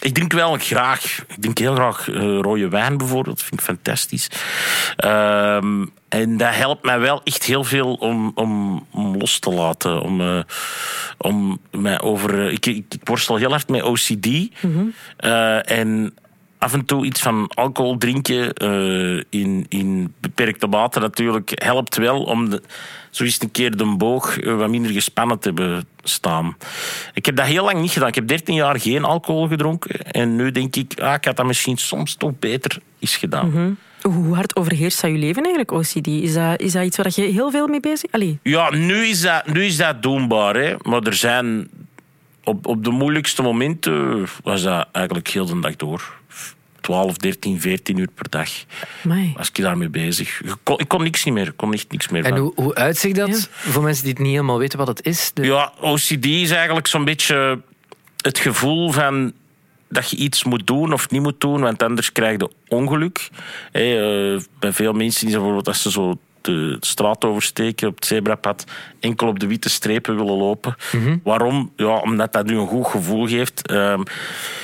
ik 0.00 0.14
drink 0.14 0.32
wel 0.32 0.56
graag... 0.56 1.18
Ik 1.18 1.36
drink 1.38 1.58
heel 1.58 1.74
graag 1.74 2.08
eh, 2.10 2.38
rode 2.40 2.68
wijn 2.68 2.96
bijvoorbeeld. 2.96 3.42
vind 3.42 3.60
ik 3.60 3.66
fantastisch. 3.66 4.28
Ehm, 4.96 5.84
en 6.08 6.36
dat 6.36 6.54
helpt 6.54 6.84
mij 6.84 7.00
wel 7.00 7.20
echt 7.24 7.44
heel 7.44 7.64
veel 7.64 7.94
om, 7.94 8.32
om, 8.34 8.86
om 8.90 9.16
los 9.16 9.38
te 9.38 9.50
laten. 9.50 10.00
Om, 10.00 10.20
eh, 10.20 10.40
om 11.18 11.60
mij 11.70 12.00
over... 12.00 12.46
eh, 12.46 12.52
ik, 12.52 12.66
ik, 12.66 12.84
worstel 13.04 13.36
heel 13.36 13.50
hard 13.50 13.68
met 13.68 13.82
OCD. 13.82 14.26
Eh, 15.16 15.70
en 15.70 16.14
af 16.58 16.72
en 16.72 16.84
toe 16.84 17.04
iets 17.04 17.20
van 17.20 17.50
alcohol 17.54 17.98
drinken 17.98 18.52
eh, 18.54 19.22
in, 19.40 19.66
in 19.68 20.14
beperkte 20.20 20.66
mate 20.66 21.00
natuurlijk 21.00 21.52
helpt 21.54 21.96
wel 21.96 22.22
om 22.22 22.50
de, 22.50 22.62
zo 23.10 23.24
eens 23.24 23.42
een 23.42 23.50
keer 23.50 23.76
de 23.76 23.84
boog 23.84 24.38
eh, 24.38 24.56
wat 24.56 24.68
minder 24.68 24.90
gespannen 24.90 25.38
te 25.38 25.48
hebben 25.48 25.88
staan. 26.02 26.56
Ik 27.14 27.26
heb 27.26 27.36
dat 27.36 27.46
heel 27.46 27.64
lang 27.64 27.80
niet 27.80 27.90
gedaan. 27.90 28.08
Ik 28.08 28.14
heb 28.14 28.28
13 28.28 28.54
jaar 28.54 28.80
geen 28.80 29.04
alcohol 29.04 29.48
gedronken. 29.48 30.12
En 30.12 30.36
nu 30.36 30.50
denk 30.50 30.76
ik, 30.76 31.00
ah, 31.00 31.14
ik 31.14 31.24
had 31.24 31.36
dat 31.36 31.46
misschien 31.46 31.76
soms 31.76 32.14
toch 32.14 32.38
beter 32.38 32.78
eens 32.98 33.16
gedaan. 33.16 33.78
Hoe 34.02 34.34
hard 34.34 34.56
overheerst 34.56 35.00
dat 35.00 35.10
je 35.10 35.16
leven 35.16 35.42
eigenlijk, 35.42 35.70
OCD? 35.70 36.06
Is 36.06 36.34
dat, 36.34 36.60
is 36.60 36.72
dat 36.72 36.84
iets 36.84 36.96
waar 36.96 37.12
je 37.14 37.22
heel 37.22 37.50
veel 37.50 37.66
mee 37.66 37.80
bezig 37.80 38.12
Allee. 38.12 38.38
Ja, 38.42 38.70
nu 38.70 39.06
is 39.06 39.20
dat, 39.20 39.46
nu 39.46 39.64
is 39.64 39.76
dat 39.76 40.02
doenbaar. 40.02 40.54
Hè. 40.56 40.74
Maar 40.82 41.02
er 41.02 41.14
zijn... 41.14 41.68
Op, 42.44 42.66
op 42.66 42.84
de 42.84 42.90
moeilijkste 42.90 43.42
momenten 43.42 44.26
was 44.42 44.62
dat 44.62 44.88
eigenlijk 44.92 45.28
heel 45.28 45.46
de 45.46 45.60
dag 45.60 45.76
door. 45.76 46.14
12, 46.86 47.16
13, 47.16 47.60
14 47.60 47.98
uur 47.98 48.08
per 48.14 48.30
dag 48.30 48.48
Amai. 49.04 49.32
was 49.36 49.48
ik 49.48 49.54
daarmee 49.60 49.88
bezig. 49.88 50.40
Ik 50.42 50.54
kon, 50.62 50.78
ik 50.78 50.88
kon 50.88 51.02
niks 51.02 51.24
niet 51.24 51.34
meer. 51.34 51.46
Ik 51.46 51.56
kon 51.56 51.72
echt 51.72 51.90
niks 51.90 52.08
meer 52.08 52.24
En 52.24 52.30
van. 52.30 52.38
hoe, 52.38 52.52
hoe 52.54 52.74
uitziet 52.74 53.14
dat? 53.16 53.28
Ja. 53.28 53.70
Voor 53.70 53.82
mensen 53.82 54.02
die 54.04 54.12
het 54.12 54.22
niet 54.22 54.30
helemaal 54.30 54.58
weten 54.58 54.78
wat 54.78 54.86
het 54.88 55.06
is. 55.06 55.30
De- 55.34 55.42
Ja, 55.46 55.72
OCD 55.80 56.24
is 56.26 56.50
eigenlijk 56.50 56.86
zo'n 56.86 57.04
beetje 57.04 57.60
het 58.20 58.38
gevoel 58.38 58.90
van 58.92 59.32
dat 59.88 60.10
je 60.10 60.16
iets 60.16 60.44
moet 60.44 60.66
doen 60.66 60.92
of 60.92 61.10
niet 61.10 61.22
moet 61.22 61.40
doen, 61.40 61.60
want 61.60 61.82
anders 61.82 62.12
krijg 62.12 62.40
je 62.40 62.50
ongeluk. 62.68 63.28
Eh, 63.72 63.82
bij 64.58 64.72
veel 64.72 64.92
mensen 64.92 65.26
is 65.26 65.32
bijvoorbeeld 65.32 65.68
als 65.68 65.82
ze 65.82 65.90
zo 65.90 66.18
de 66.46 66.76
straat 66.80 67.24
oversteken 67.24 67.88
op 67.88 67.94
het 67.94 68.06
zebrapad, 68.06 68.64
enkel 69.00 69.28
op 69.28 69.38
de 69.38 69.46
witte 69.46 69.68
strepen 69.68 70.16
willen 70.16 70.36
lopen. 70.36 70.76
Waarom? 71.22 71.72
Ja, 71.76 71.96
omdat 71.96 72.32
dat 72.32 72.46
nu 72.46 72.58
een 72.58 72.66
goed 72.66 72.86
gevoel 72.86 73.26
geeft. 73.26 73.66
Ehm, 73.66 74.02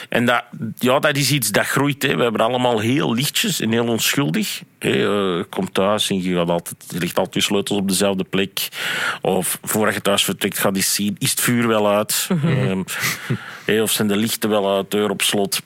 en 0.09 0.27
dat, 0.27 0.45
ja, 0.79 0.99
dat 0.99 1.17
is 1.17 1.31
iets 1.31 1.51
dat 1.51 1.67
groeit. 1.67 2.03
Hè. 2.03 2.17
We 2.17 2.23
hebben 2.23 2.41
allemaal 2.41 2.79
heel 2.79 3.15
lichtjes 3.15 3.61
en 3.61 3.73
heel 3.73 3.87
onschuldig. 3.87 4.63
Hé, 4.79 4.91
eh, 4.91 4.97
je 4.97 5.47
komt 5.49 5.75
thuis 5.75 6.11
en 6.11 6.23
je, 6.23 6.35
gaat 6.35 6.49
altijd, 6.49 6.85
je 6.89 6.99
legt 6.99 7.19
altijd 7.19 7.35
je 7.35 7.41
sleutels 7.41 7.79
op 7.79 7.89
dezelfde 7.89 8.25
plek. 8.25 8.69
Of 9.21 9.59
voordat 9.63 9.95
je 9.95 10.01
thuis 10.01 10.25
vertrekt, 10.25 10.59
gaat 10.59 10.77
eens 10.77 10.95
zien, 10.95 11.17
is 11.19 11.31
het 11.31 11.41
vuur 11.41 11.69
wel 11.69 11.89
uit? 11.89 12.29
Ehm, 12.45 12.83
hé, 13.67 13.83
of 13.83 13.91
zijn 13.91 14.09
de 14.09 14.17
lichten 14.17 14.51
wel 14.51 14.77
uit, 14.77 14.91
deur 14.91 15.11
op 15.11 15.23
slot? 15.23 15.61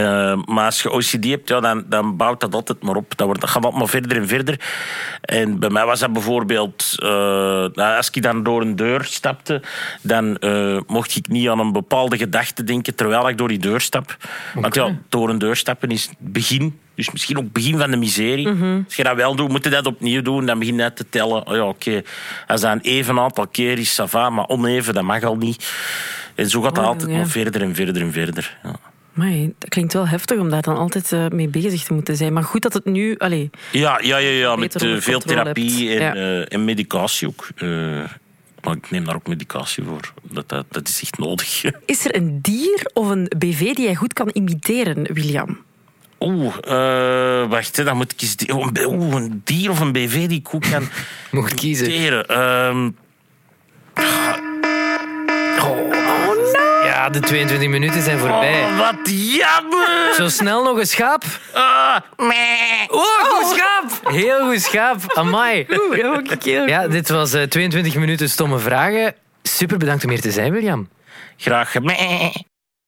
Eh, 0.00 0.38
maar 0.44 0.64
als 0.64 0.82
je 0.82 0.90
OCD 0.90 1.24
hebt, 1.24 1.48
ja, 1.48 1.60
dan, 1.60 1.84
dan 1.88 2.16
bouwt 2.16 2.40
dat 2.40 2.54
altijd 2.54 2.82
maar 2.82 2.96
op. 2.96 3.16
Dat, 3.16 3.26
wordt, 3.26 3.40
dat 3.40 3.50
gaat 3.50 3.64
altijd 3.64 3.82
maar 3.82 3.90
verder 3.90 4.16
en 4.16 4.28
verder. 4.28 4.60
En 5.20 5.58
bij 5.58 5.70
mij 5.70 5.86
was 5.86 6.00
dat 6.00 6.12
bijvoorbeeld... 6.12 6.94
eh, 6.96 7.08
nou, 7.08 7.96
als 7.96 8.10
ik 8.10 8.22
dan 8.22 8.42
door 8.42 8.60
een 8.60 8.76
deur 8.76 9.04
stapte, 9.04 9.62
dan 10.02 10.36
eh, 10.38 10.78
mocht 10.86 11.16
ik 11.16 11.28
niet 11.28 11.48
aan 11.48 11.58
een 11.58 11.72
bepaalde 11.72 12.16
gedachte 12.16 12.64
denken 12.64 12.94
terwijl 12.94 13.28
ik 13.28 13.38
door 13.38 13.48
die 13.48 13.58
deur 13.58 13.80
stap. 13.80 14.16
Want 14.54 14.74
ja, 14.74 14.94
door 15.08 15.28
een 15.28 15.38
deur 15.38 15.56
stappen 15.56 15.88
is 15.88 16.04
het 16.06 16.16
begin. 16.18 16.78
Dus 16.94 17.10
misschien 17.10 17.36
ook 17.36 17.44
het 17.44 17.52
begin 17.52 17.78
van 17.78 17.90
de 17.90 17.96
miserie. 17.96 18.48
Als 18.84 18.96
je 18.96 19.02
dat 19.02 19.16
wel 19.16 19.34
doet, 19.36 19.48
moet 19.48 19.64
je 19.64 19.70
dat 19.70 19.86
opnieuw 19.86 20.22
doen. 20.22 20.46
Dan 20.46 20.58
begin 20.58 20.76
je 20.76 20.92
te 20.92 21.08
tellen. 21.08 21.46
Oh 21.46 21.54
ja, 21.54 21.64
oké. 21.64 22.02
Als 22.46 22.60
dat 22.60 22.72
een 22.72 22.80
even 22.80 23.18
aantal 23.18 23.46
keer 23.46 23.78
is, 23.78 24.00
ça 24.00 24.04
va, 24.04 24.30
maar 24.30 24.48
oneven, 24.48 24.94
dat 24.94 25.02
mag 25.02 25.22
al 25.22 25.36
niet. 25.36 25.72
En 26.34 26.48
zo 26.50 26.60
gaat 26.62 26.74
dat 26.74 26.84
Oh, 26.84 26.90
altijd 26.90 27.10
ja. 27.10 27.16
maar 27.16 27.26
verder 27.26 27.62
en 27.62 27.74
verder 27.74 28.02
en 28.02 28.12
verder. 28.12 28.58
Ja. 28.62 28.89
Amai, 29.16 29.54
dat 29.58 29.68
klinkt 29.68 29.92
wel 29.92 30.08
heftig 30.08 30.38
om 30.38 30.50
daar 30.50 30.62
dan 30.62 30.76
altijd 30.76 31.12
eh, 31.12 31.26
mee 31.28 31.48
bezig 31.48 31.82
te 31.84 31.92
moeten 31.92 32.16
zijn. 32.16 32.32
Maar 32.32 32.42
goed 32.44 32.62
dat 32.62 32.72
het 32.72 32.84
nu... 32.84 33.14
Allee, 33.18 33.50
Ja, 33.72 33.98
ja, 34.02 34.16
ja, 34.16 34.30
ja 34.30 34.56
met 34.56 34.82
eh, 34.82 34.96
veel 35.00 35.20
therapie 35.20 35.90
en. 35.94 36.00
Ja. 36.02 36.14
eh, 36.14 36.52
en 36.52 36.64
medicatie 36.64 37.28
ook. 37.28 37.48
Maar 38.64 38.76
ik 38.76 38.90
neem 38.90 39.04
daar 39.04 39.14
ook 39.14 39.26
medicatie 39.28 39.84
voor. 39.84 40.12
Dat, 40.22 40.48
dat, 40.48 40.66
dat 40.68 40.88
is 40.88 41.00
echt 41.02 41.18
nodig. 41.18 41.62
is 41.86 42.04
er 42.04 42.16
een 42.16 42.38
dier 42.42 42.90
of 42.92 43.08
een 43.08 43.30
BV 43.38 43.58
die 43.58 43.84
jij 43.84 43.94
goed 43.94 44.12
kan 44.12 44.28
imiteren, 44.32 45.12
William? 45.14 45.58
Oeh, 46.20 46.54
eh, 46.64 47.48
wacht, 47.50 47.76
hè, 47.76 47.84
dan 47.84 47.96
moet 47.96 48.12
ik 48.12 48.22
eens... 48.22 48.36
die- 48.36 48.54
Oeh, 48.54 48.68
een 49.14 49.40
dier 49.44 49.70
of 49.70 49.80
een 49.80 49.92
BV 49.92 50.26
die 50.26 50.38
ik 50.38 50.48
goed 50.48 50.68
kan 50.70 50.88
Mocht 51.30 51.54
kiezen. 51.54 51.86
imiteren. 51.86 52.26
Ehm, 52.28 52.90
Ja, 53.94 54.36
de 57.10 57.20
22 57.20 57.68
minuten 57.68 58.02
zijn 58.02 58.18
voorbij. 58.18 58.64
oh, 58.64 58.78
wat 58.78 58.96
jammer! 59.12 60.14
Zo 60.16 60.28
snel 60.28 60.62
nog 60.62 60.78
een 60.78 60.86
schaap. 60.86 61.24
Meh. 62.16 62.36
Oh, 62.88 63.00
goed 63.22 63.56
schaap. 63.56 64.12
Heel 64.14 64.48
goed 64.48 64.60
schaap. 64.60 65.12
Amai. 65.14 65.66
Ja, 66.66 66.88
dit 66.88 67.08
was 67.08 67.32
eh, 67.32 67.42
22 67.42 67.94
minuten 67.94 68.30
stomme 68.30 68.58
vragen. 68.58 69.14
Super 69.42 69.78
bedankt 69.78 70.04
om 70.04 70.10
hier 70.10 70.20
te 70.20 70.30
zijn, 70.30 70.52
William. 70.52 70.88
Graag. 71.36 71.74